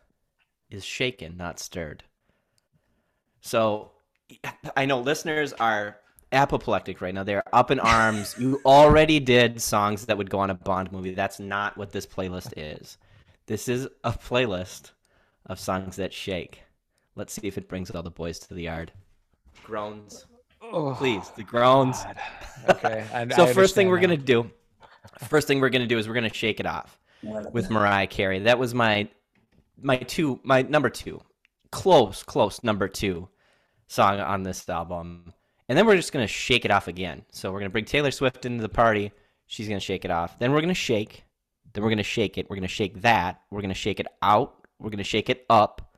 [0.69, 2.03] is shaken, not stirred.
[3.41, 3.91] So
[4.75, 5.97] I know listeners are
[6.31, 7.23] apoplectic right now.
[7.23, 8.35] They're up in arms.
[8.39, 11.13] you already did songs that would go on a Bond movie.
[11.13, 12.97] That's not what this playlist is.
[13.45, 14.91] This is a playlist
[15.45, 16.63] of songs that shake.
[17.15, 18.91] Let's see if it brings all the boys to the yard.
[19.63, 20.25] Groans.
[20.73, 22.03] Oh, Please, the groans.
[22.03, 22.17] God.
[22.67, 23.05] Okay.
[23.13, 24.49] I, so I first thing we're gonna do,
[25.19, 26.99] first thing we're gonna do is we're gonna shake it off
[27.51, 28.39] with Mariah Carey.
[28.39, 29.07] That was my
[29.79, 31.21] my two my number two,
[31.71, 33.29] close close number two
[33.85, 35.31] song on this album.
[35.69, 37.23] And then we're just gonna shake it off again.
[37.31, 39.11] So we're gonna bring Taylor Swift into the party.
[39.45, 40.39] She's gonna shake it off.
[40.39, 41.23] Then we're gonna shake.
[41.73, 42.49] Then we're gonna shake it.
[42.49, 43.41] We're gonna shake that.
[43.51, 44.55] We're gonna shake it out.
[44.79, 45.95] We're gonna shake it up.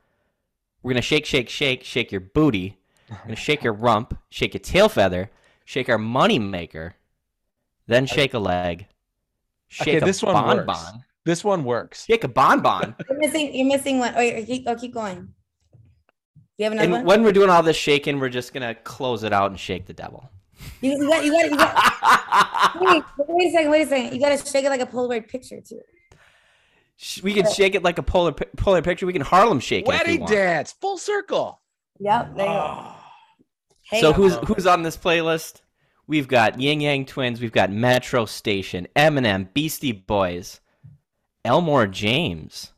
[0.82, 2.78] We're gonna shake, shake, shake, shake your booty.
[3.10, 5.30] We're gonna shake your rump, shake your tail feather,
[5.64, 6.94] shake our money maker,
[7.86, 8.86] then shake a leg.
[9.68, 10.66] Shake okay, this one bon works.
[10.66, 11.04] Bon.
[11.24, 12.04] This one works.
[12.04, 12.94] Shake a bonbon.
[13.10, 13.54] you're missing.
[13.54, 14.14] You're missing one.
[14.16, 15.28] Oh, keep, oh, keep going.
[16.56, 17.04] You have another and one?
[17.04, 19.92] when we're doing all this shaking, we're just gonna close it out and shake the
[19.92, 20.30] devil.
[20.80, 21.24] You, you got.
[21.24, 21.50] You got.
[21.50, 23.70] You got wait, wait a second.
[23.70, 24.14] Wait a second.
[24.14, 25.80] You gotta shake it like a Polaroid picture too.
[27.22, 29.04] We can shake it like a polar polar picture.
[29.04, 30.20] We can Harlem shake Wedding it.
[30.22, 31.60] Wedding dance, full circle.
[31.98, 32.36] Yep.
[32.36, 32.58] There you go.
[32.58, 32.95] Ah.
[33.88, 35.62] Hey, So who's who's on this playlist?
[36.08, 37.40] We've got Ying Yang Twins.
[37.40, 40.60] We've got Metro Station, Eminem, Beastie Boys,
[41.44, 42.72] Elmore James,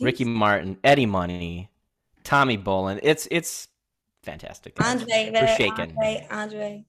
[0.00, 1.70] Ricky Martin, Eddie Money,
[2.24, 3.00] Tommy Bolin.
[3.02, 3.68] It's it's
[4.22, 4.74] fantastic.
[4.82, 5.70] Andre, We're.
[5.78, 6.84] Andre, Andre.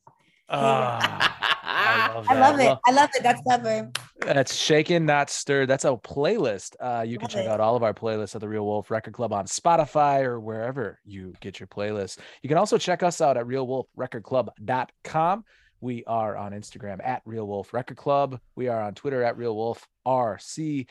[0.50, 2.78] Ah, I love, I love it.
[2.88, 3.24] I love it.
[3.24, 3.92] That's clever.
[4.20, 5.70] That's shaken, not stirred.
[5.70, 6.76] That's a playlist.
[6.80, 7.50] Uh, you can check it.
[7.50, 11.00] out all of our playlists at the Real Wolf Record Club on Spotify or wherever
[11.06, 12.18] you get your playlists.
[12.42, 15.46] You can also check us out at realwolfrecordclub.com.
[15.82, 18.40] We are on Instagram at Real Wolf Record Club.
[18.56, 20.88] We are on Twitter at Real Wolf RC.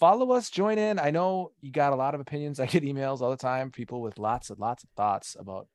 [0.00, 0.98] Follow us, join in.
[0.98, 2.58] I know you got a lot of opinions.
[2.60, 5.68] I get emails all the time, people with lots and lots of thoughts about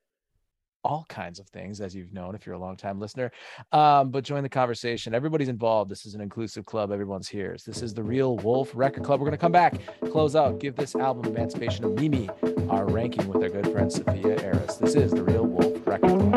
[0.88, 3.30] all kinds of things, as you've known if you're a long time listener.
[3.74, 5.14] Um, but join the conversation.
[5.14, 5.92] Everybody's involved.
[5.92, 6.92] This is an inclusive club.
[6.92, 7.58] Everyone's here.
[7.66, 9.20] This is the Real Wolf Record Club.
[9.20, 9.76] We're going to come back,
[10.10, 12.30] close out, give this album, Emancipation of Mimi,
[12.70, 14.78] our ranking with our good friend Sophia Eris.
[14.78, 16.37] This is the Real Wolf Record Club.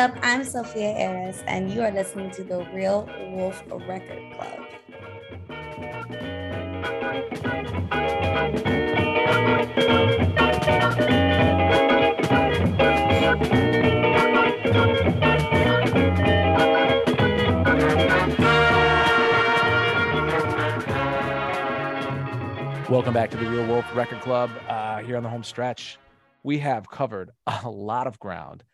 [0.00, 0.16] Up?
[0.22, 4.58] I'm Sophia Eris, and you are listening to the Real Wolf Record Club.
[22.88, 25.98] Welcome back to the Real Wolf Record Club uh, here on the home stretch.
[26.42, 28.64] We have covered a lot of ground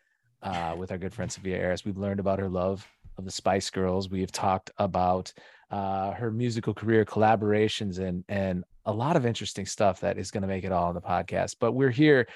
[0.43, 1.85] uh, with our good friend Sophia Eris.
[1.85, 4.09] We've learned about her love of the Spice Girls.
[4.09, 5.33] We've talked about
[5.71, 10.43] uh, her musical career, collaborations, and and a lot of interesting stuff that is going
[10.43, 11.57] to make it all on the podcast.
[11.59, 12.27] But we're here.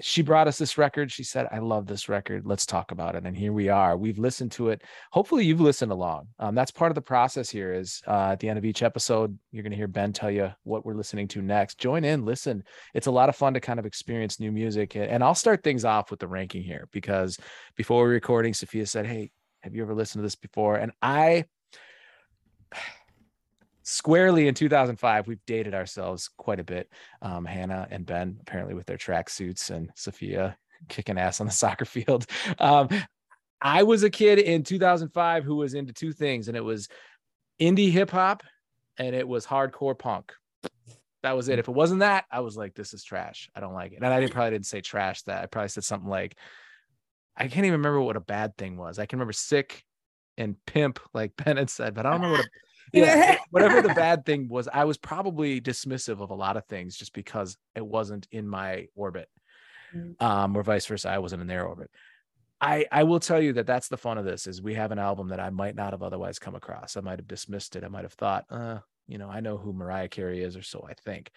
[0.00, 1.12] She brought us this record.
[1.12, 2.44] She said, "I love this record.
[2.44, 3.96] Let's talk about it." And here we are.
[3.96, 4.82] We've listened to it.
[5.12, 6.28] Hopefully, you've listened along.
[6.38, 7.48] Um, that's part of the process.
[7.48, 10.30] Here is uh, at the end of each episode, you're going to hear Ben tell
[10.30, 11.78] you what we're listening to next.
[11.78, 12.64] Join in, listen.
[12.94, 14.96] It's a lot of fun to kind of experience new music.
[14.96, 17.38] And I'll start things off with the ranking here because
[17.76, 19.30] before recording, Sophia said, "Hey,
[19.60, 21.44] have you ever listened to this before?" And I
[23.88, 26.90] squarely in 2005 we've dated ourselves quite a bit
[27.22, 30.56] um, hannah and ben apparently with their track suits and sophia
[30.88, 32.26] kicking ass on the soccer field.
[32.58, 32.88] Um,
[33.62, 36.88] i was a kid in 2005 who was into two things and it was
[37.60, 38.42] indie hip-hop
[38.98, 40.32] and it was hardcore punk.
[41.22, 41.58] That was it.
[41.58, 43.48] If it wasn't that i was like this is trash.
[43.54, 43.98] I don't like it.
[44.02, 45.42] And i didn't, probably didn't say trash that.
[45.44, 46.36] I probably said something like
[47.36, 48.98] i can't even remember what a bad thing was.
[48.98, 49.84] I can remember sick
[50.36, 53.94] and pimp like ben had said but i don't remember what a yeah, whatever the
[53.94, 57.86] bad thing was, I was probably dismissive of a lot of things just because it
[57.86, 59.28] wasn't in my orbit,
[59.94, 60.20] Mm.
[60.20, 61.08] um, or vice versa.
[61.08, 61.90] I wasn't in their orbit.
[62.60, 64.98] I I will tell you that that's the fun of this is we have an
[64.98, 66.96] album that I might not have otherwise come across.
[66.96, 67.84] I might have dismissed it.
[67.84, 70.84] I might have thought, uh, you know, I know who Mariah Carey is, or so
[70.88, 71.30] I think.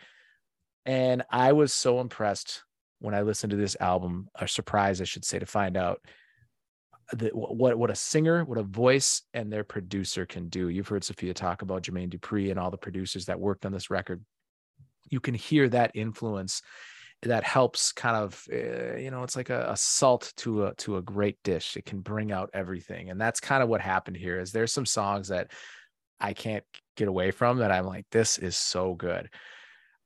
[0.86, 2.64] And I was so impressed
[3.00, 6.02] when I listened to this album, or surprised, I should say, to find out
[7.14, 10.70] that what what a singer, what a voice, and their producer can do.
[10.70, 13.90] You've heard Sophia talk about Jermaine Dupri and all the producers that worked on this
[13.90, 14.24] record.
[15.10, 16.62] You can hear that influence
[17.24, 20.98] that helps kind of uh, you know it's like a, a salt to a to
[20.98, 24.40] a great dish it can bring out everything and that's kind of what happened here
[24.40, 25.52] is there's some songs that
[26.22, 26.64] i can't
[26.96, 29.30] get away from that i'm like this is so good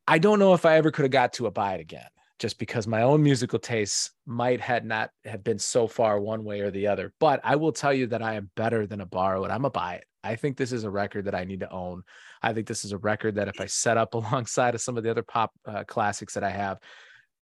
[0.08, 2.08] i don't know if i ever could have got to a buy it again
[2.40, 6.62] just because my own musical tastes might had not have been so far one way
[6.62, 7.14] or the other.
[7.20, 9.52] But I will tell you that I am better than a borrow it.
[9.52, 10.06] I'm a buy it.
[10.24, 12.04] I think this is a record that I need to own.
[12.42, 15.04] I think this is a record that if I set up alongside of some of
[15.04, 16.80] the other pop uh, classics that I have,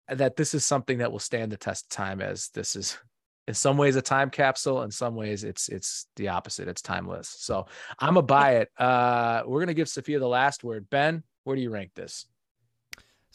[0.08, 2.98] that this is something that will stand the test of time as this is
[3.46, 7.34] in some ways a time capsule in some ways it's it's the opposite it's timeless
[7.38, 7.66] so
[7.98, 11.62] i'm a buy it uh we're gonna give sophia the last word ben where do
[11.62, 12.26] you rank this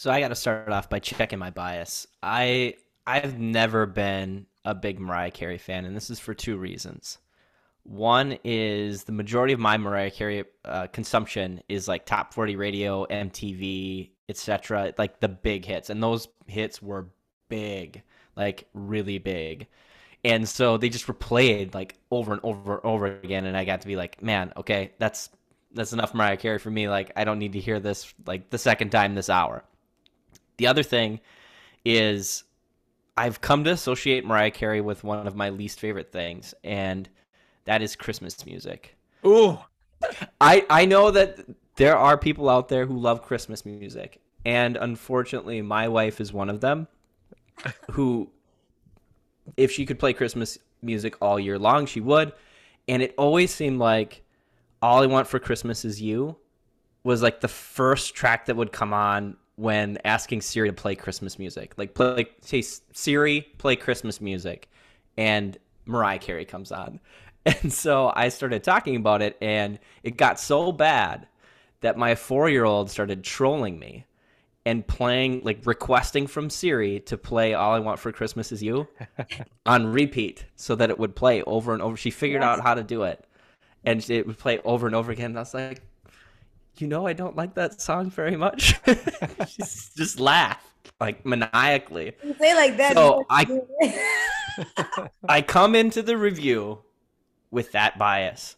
[0.04, 2.08] So I got to start off by checking my bias.
[2.22, 2.76] I
[3.08, 7.20] I've never been a big Mariah Carey fan, and this is for two reasons.
[7.84, 13.06] One is the majority of my Mariah Carey uh, consumption is like top 40 radio,
[13.06, 14.94] MTV, etc.
[14.98, 17.08] Like the big hits, and those hits were
[17.48, 18.04] big,
[18.36, 19.68] like really big.
[20.26, 23.80] And so they just replayed like over and over and over again, and I got
[23.80, 25.30] to be like, man, okay, that's
[25.72, 26.90] that's enough Mariah Carey for me.
[26.90, 29.64] Like I don't need to hear this like the second time this hour.
[30.58, 31.20] The other thing
[31.86, 32.44] is
[33.18, 37.10] I've come to associate Mariah Carey with one of my least favorite things, and
[37.66, 38.96] that is Christmas music.
[39.26, 39.60] Ooh.
[40.42, 41.40] I I know that
[41.76, 46.50] there are people out there who love Christmas music, and unfortunately, my wife is one
[46.50, 46.88] of them.
[47.92, 48.30] who,
[49.58, 52.34] if she could play Christmas music all year long, she would.
[52.88, 54.24] And it always seemed like
[54.82, 56.38] All I Want for Christmas Is You
[57.04, 61.38] was like the first track that would come on when asking Siri to play Christmas
[61.38, 61.74] music.
[61.78, 64.70] Like play like say Siri, play Christmas music.
[65.18, 67.00] And Mariah Carey comes on.
[67.46, 71.28] And so I started talking about it and it got so bad
[71.82, 74.06] that my 4-year-old started trolling me
[74.66, 78.88] and playing like requesting from Siri to play All I Want for Christmas Is You
[79.66, 81.98] on repeat so that it would play over and over.
[81.98, 82.48] She figured yes.
[82.48, 83.26] out how to do it.
[83.84, 85.32] And it would play over and over again.
[85.32, 85.82] And I was like,
[86.78, 88.76] you know, I don't like that song very much.
[89.48, 92.14] She's just laugh like maniacally.
[92.24, 92.94] You say like that.
[92.94, 93.62] So I,
[95.30, 96.80] I come into the review
[97.52, 98.56] with that bias.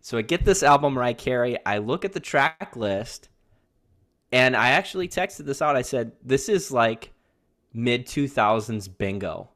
[0.00, 1.56] So I get this album Mariah Carey.
[1.64, 3.28] I look at the track list,
[4.32, 5.76] and I actually texted this out.
[5.76, 7.12] I said, "This is like
[7.72, 9.50] mid two thousands bingo,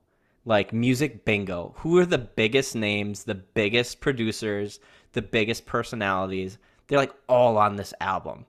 [0.45, 1.75] like music bingo.
[1.79, 4.79] Who are the biggest names, the biggest producers,
[5.13, 6.59] the biggest personalities?"
[6.89, 8.47] They're like all on this album.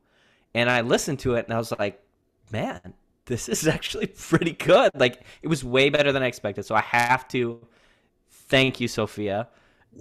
[0.54, 2.02] And I listened to it and I was like,
[2.52, 2.94] man,
[3.26, 4.92] this is actually pretty good.
[4.96, 6.66] Like it was way better than I expected.
[6.66, 7.60] So I have to
[8.30, 9.48] thank you, Sophia,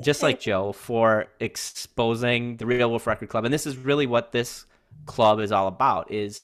[0.01, 3.45] just like Joe, for exposing the Real Wolf Record Club.
[3.45, 4.67] And this is really what this
[5.05, 6.41] club is all about is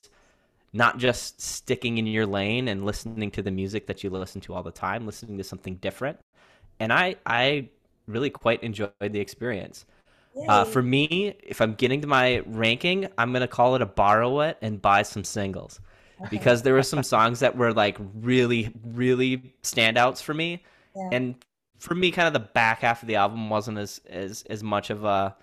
[0.73, 4.55] not just sticking in your lane and listening to the music that you listen to
[4.55, 6.19] all the time, listening to something different.
[6.81, 7.69] And I I
[8.07, 9.85] really quite enjoyed the experience.
[10.49, 14.41] Uh, for me, if I'm getting to my ranking, I'm gonna call it a borrow
[14.41, 15.81] it and buy some singles,
[16.21, 16.29] okay.
[16.31, 20.65] because there were some songs that were like really, really standouts for me,
[20.97, 21.11] yeah.
[21.13, 21.35] and
[21.79, 24.89] for me, kind of the back half of the album wasn't as as as much
[24.89, 25.37] of a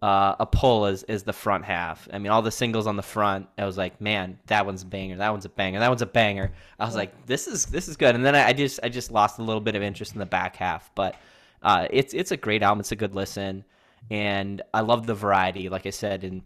[0.00, 2.08] uh, a pull as as the front half.
[2.10, 4.86] I mean, all the singles on the front, I was like, man, that one's a
[4.86, 6.50] banger, that one's a banger, that one's a banger.
[6.78, 9.10] I was like, this is this is good, and then I, I, just I just
[9.10, 11.16] lost a little bit of interest in the back half, but
[11.62, 12.80] uh, it's it's a great album.
[12.80, 13.64] It's a good listen
[14.10, 15.68] and I love the variety.
[15.68, 16.42] Like I said in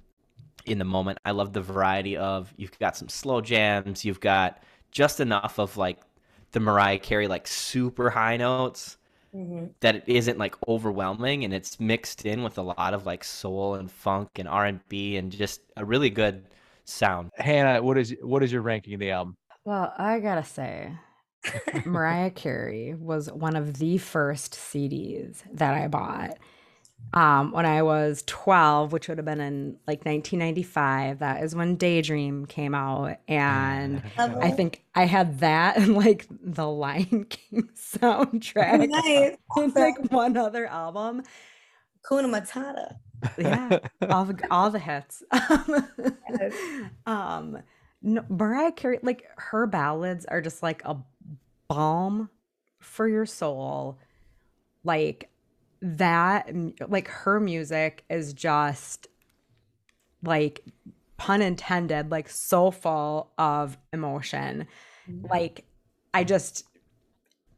[0.66, 4.62] in the moment, I love the variety of you've got some slow jams, you've got
[4.90, 5.98] just enough of like
[6.52, 8.96] the Mariah Carey like super high notes
[9.34, 9.66] mm-hmm.
[9.80, 13.74] that it isn't like overwhelming, and it's mixed in with a lot of like soul
[13.74, 16.46] and funk and R and B and just a really good
[16.84, 17.30] sound.
[17.36, 19.36] Hannah, what is what is your ranking of the album?
[19.64, 20.92] Well, I gotta say,
[21.84, 26.38] Mariah Carey was one of the first CDs that I bought
[27.12, 31.20] um, when I was 12, which would have been in like 1995.
[31.20, 33.18] That is when Daydream came out.
[33.28, 38.88] And I think I had that and like the Lion King soundtrack.
[38.88, 39.36] Nice.
[39.56, 41.22] and like one other album.
[42.06, 42.96] Kuna Matata.
[43.38, 43.78] Yeah,
[44.10, 45.22] all the, all the hits.
[47.06, 47.58] um,
[48.02, 50.98] no, Mariah Carey, like her ballads are just like a
[51.68, 52.28] balm
[52.80, 53.98] for your soul.
[54.82, 55.30] Like
[55.84, 56.50] that
[56.88, 59.06] like her music is just
[60.22, 60.64] like
[61.18, 64.66] pun intended like so full of emotion
[65.06, 65.26] mm-hmm.
[65.26, 65.66] like
[66.14, 66.64] i just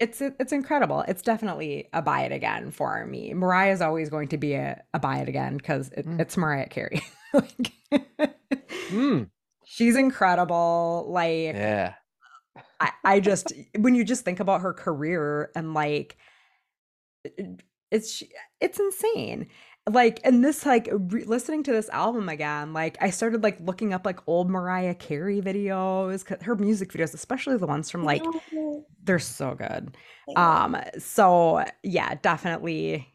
[0.00, 4.26] it's it's incredible it's definitely a buy it again for me mariah is always going
[4.26, 6.20] to be a, a buy it again because it, mm.
[6.20, 7.00] it's mariah carey
[7.32, 7.72] like,
[8.90, 9.30] mm.
[9.64, 11.94] she's incredible like yeah
[12.80, 16.16] I, I just when you just think about her career and like
[17.90, 18.22] it's
[18.60, 19.48] it's insane.
[19.88, 23.94] Like and this like re- listening to this album again like i started like looking
[23.94, 28.24] up like old mariah carey videos her music videos especially the ones from like
[29.04, 29.96] they're so good.
[30.34, 33.06] Um so yeah definitely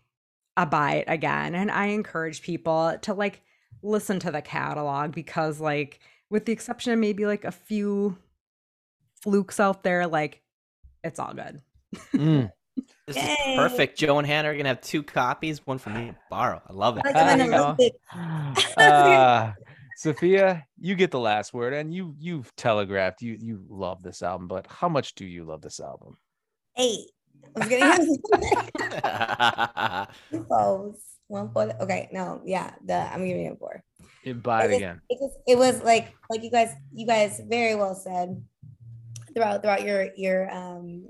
[0.56, 3.41] a buy it again and i encourage people to like
[3.84, 5.99] listen to the catalog because like
[6.30, 8.18] with the exception of maybe like a few
[9.22, 10.41] flukes out there like
[11.03, 11.61] it's all good.
[12.14, 12.52] Mm.
[13.08, 13.24] This Yay.
[13.24, 13.98] is perfect.
[13.98, 16.62] Joe and Hannah are gonna have two copies, one for me to borrow.
[16.68, 17.03] I love it.
[18.78, 19.52] uh,
[19.95, 24.48] Sophia, you get the last word, and you you've telegraphed you you love this album,
[24.48, 26.18] but how much do you love this album?
[26.78, 27.08] Eight.
[27.56, 27.86] I was gonna
[31.32, 31.72] One four.
[31.82, 33.82] Okay, no, yeah, the I'm giving it a four.
[34.26, 35.02] It buy it, it again.
[35.10, 38.44] It was, it was like like you guys you guys very well said
[39.34, 41.08] throughout throughout your your um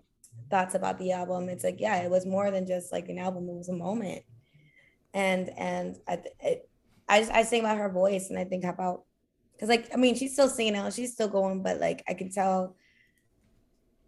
[0.52, 3.49] thoughts about the album it's like yeah it was more than just like an album
[3.49, 4.22] it was a moment
[5.14, 6.69] and and i it,
[7.10, 9.03] i just i sing about her voice and i think about
[9.53, 12.30] because like i mean she's still singing out she's still going but like i can
[12.30, 12.76] tell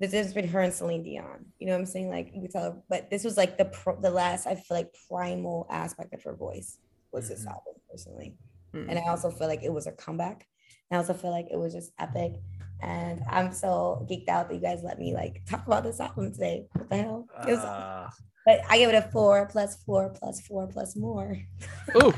[0.04, 1.46] the difference between her and Celine Dion.
[1.60, 2.10] You know what I'm saying?
[2.10, 4.94] Like you can tell, but this was like the pro, the last I feel like
[5.08, 6.78] primal aspect of her voice
[7.14, 7.34] was mm-hmm.
[7.36, 8.36] this album personally,
[8.74, 8.90] mm-hmm.
[8.90, 10.46] and I also feel like it was a comeback.
[10.92, 12.34] And I also feel like it was just epic.
[12.82, 16.32] And I'm so geeked out that you guys let me like talk about this album
[16.32, 16.66] today.
[16.74, 17.28] What the hell?
[17.46, 18.10] Was, uh,
[18.46, 21.38] but I give it a four plus four plus four plus more.
[22.02, 22.14] Ooh.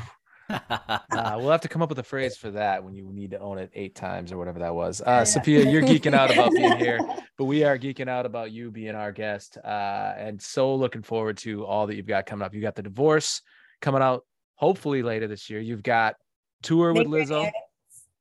[0.50, 3.38] uh, we'll have to come up with a phrase for that when you need to
[3.40, 5.00] own it eight times or whatever that was.
[5.00, 7.00] Uh, Sophia, you're geeking out about being here,
[7.38, 11.36] but we are geeking out about you being our guest, uh, and so looking forward
[11.38, 12.54] to all that you've got coming up.
[12.54, 13.42] You got the divorce
[13.80, 14.24] coming out
[14.54, 15.60] hopefully later this year.
[15.60, 16.14] You've got
[16.62, 17.50] tour with Lizzo.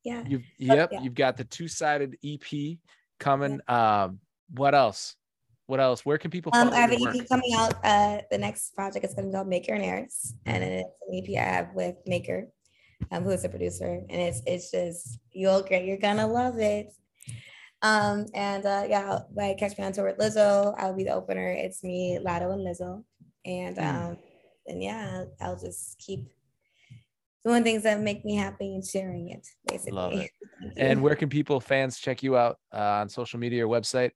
[0.06, 0.24] Yeah.
[0.26, 0.92] You've yep.
[0.92, 1.02] Yeah.
[1.02, 2.78] You've got the two sided EP
[3.20, 3.60] coming.
[3.68, 4.04] Yeah.
[4.04, 4.20] Um,
[4.54, 5.16] what else?
[5.66, 6.06] What else?
[6.06, 6.52] Where can people?
[6.54, 7.74] Um, I have an EP coming out.
[7.84, 11.16] Uh, the next project is going to be called Maker and Eris, and it's an
[11.18, 12.48] EP I have with Maker,
[13.12, 16.94] um, who is a producer, and it's it's just you'll get you're gonna love it.
[17.82, 20.76] Um, and uh, yeah, like catch me on tour with Lizzo.
[20.78, 21.50] I'll be the opener.
[21.50, 23.04] It's me, Latto, and Lizzo,
[23.44, 23.84] and hmm.
[23.84, 24.18] um,
[24.68, 26.30] and yeah, I'll just keep
[27.46, 29.92] doing things that make me happy and sharing it basically.
[29.92, 30.32] Love it.
[30.78, 34.12] and where can people fans check you out uh, on social media or website?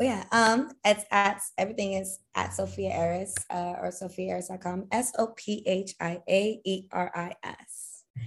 [0.00, 5.64] Oh yeah um it's at everything is at sophia eris uh, or sophiaeris.com s-o-p-h-i-a-e-r-i-s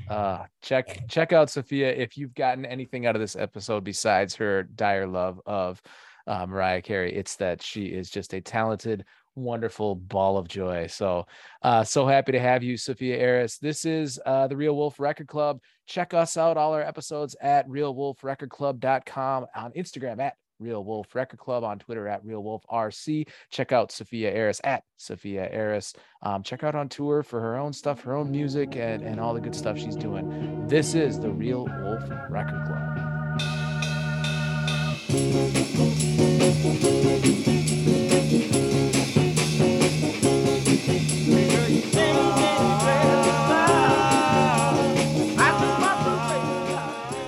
[0.10, 4.64] uh check check out sophia if you've gotten anything out of this episode besides her
[4.64, 5.82] dire love of
[6.28, 7.14] uh, mariah carey.
[7.14, 9.06] It's that she is just a talented
[9.44, 10.88] wonderful ball of joy.
[10.88, 11.26] So,
[11.62, 13.58] uh, so happy to have you, Sophia Eris.
[13.58, 15.60] This is uh, the Real Wolf Record Club.
[15.88, 21.64] Check us out, all our episodes at realwolfrecordclub.com, on Instagram at Real Wolf Record Club,
[21.64, 23.28] on Twitter at Real Wolf RC.
[23.50, 25.94] Check out Sophia Eris at Sophia Eris.
[26.22, 29.34] Um, check out on tour for her own stuff, her own music, and, and all
[29.34, 30.68] the good stuff she's doing.
[30.68, 33.02] This is the Real Wolf Record Club.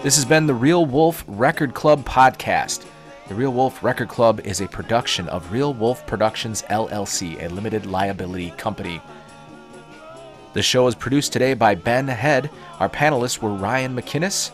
[0.04, 2.86] This has been the Real Wolf Record Club podcast.
[3.30, 7.86] The Real Wolf Record Club is a production of Real Wolf Productions LLC, a limited
[7.86, 9.02] liability company.
[10.54, 12.50] The show is produced today by Ben Head.
[12.82, 14.52] Our panelists were Ryan McKinnis,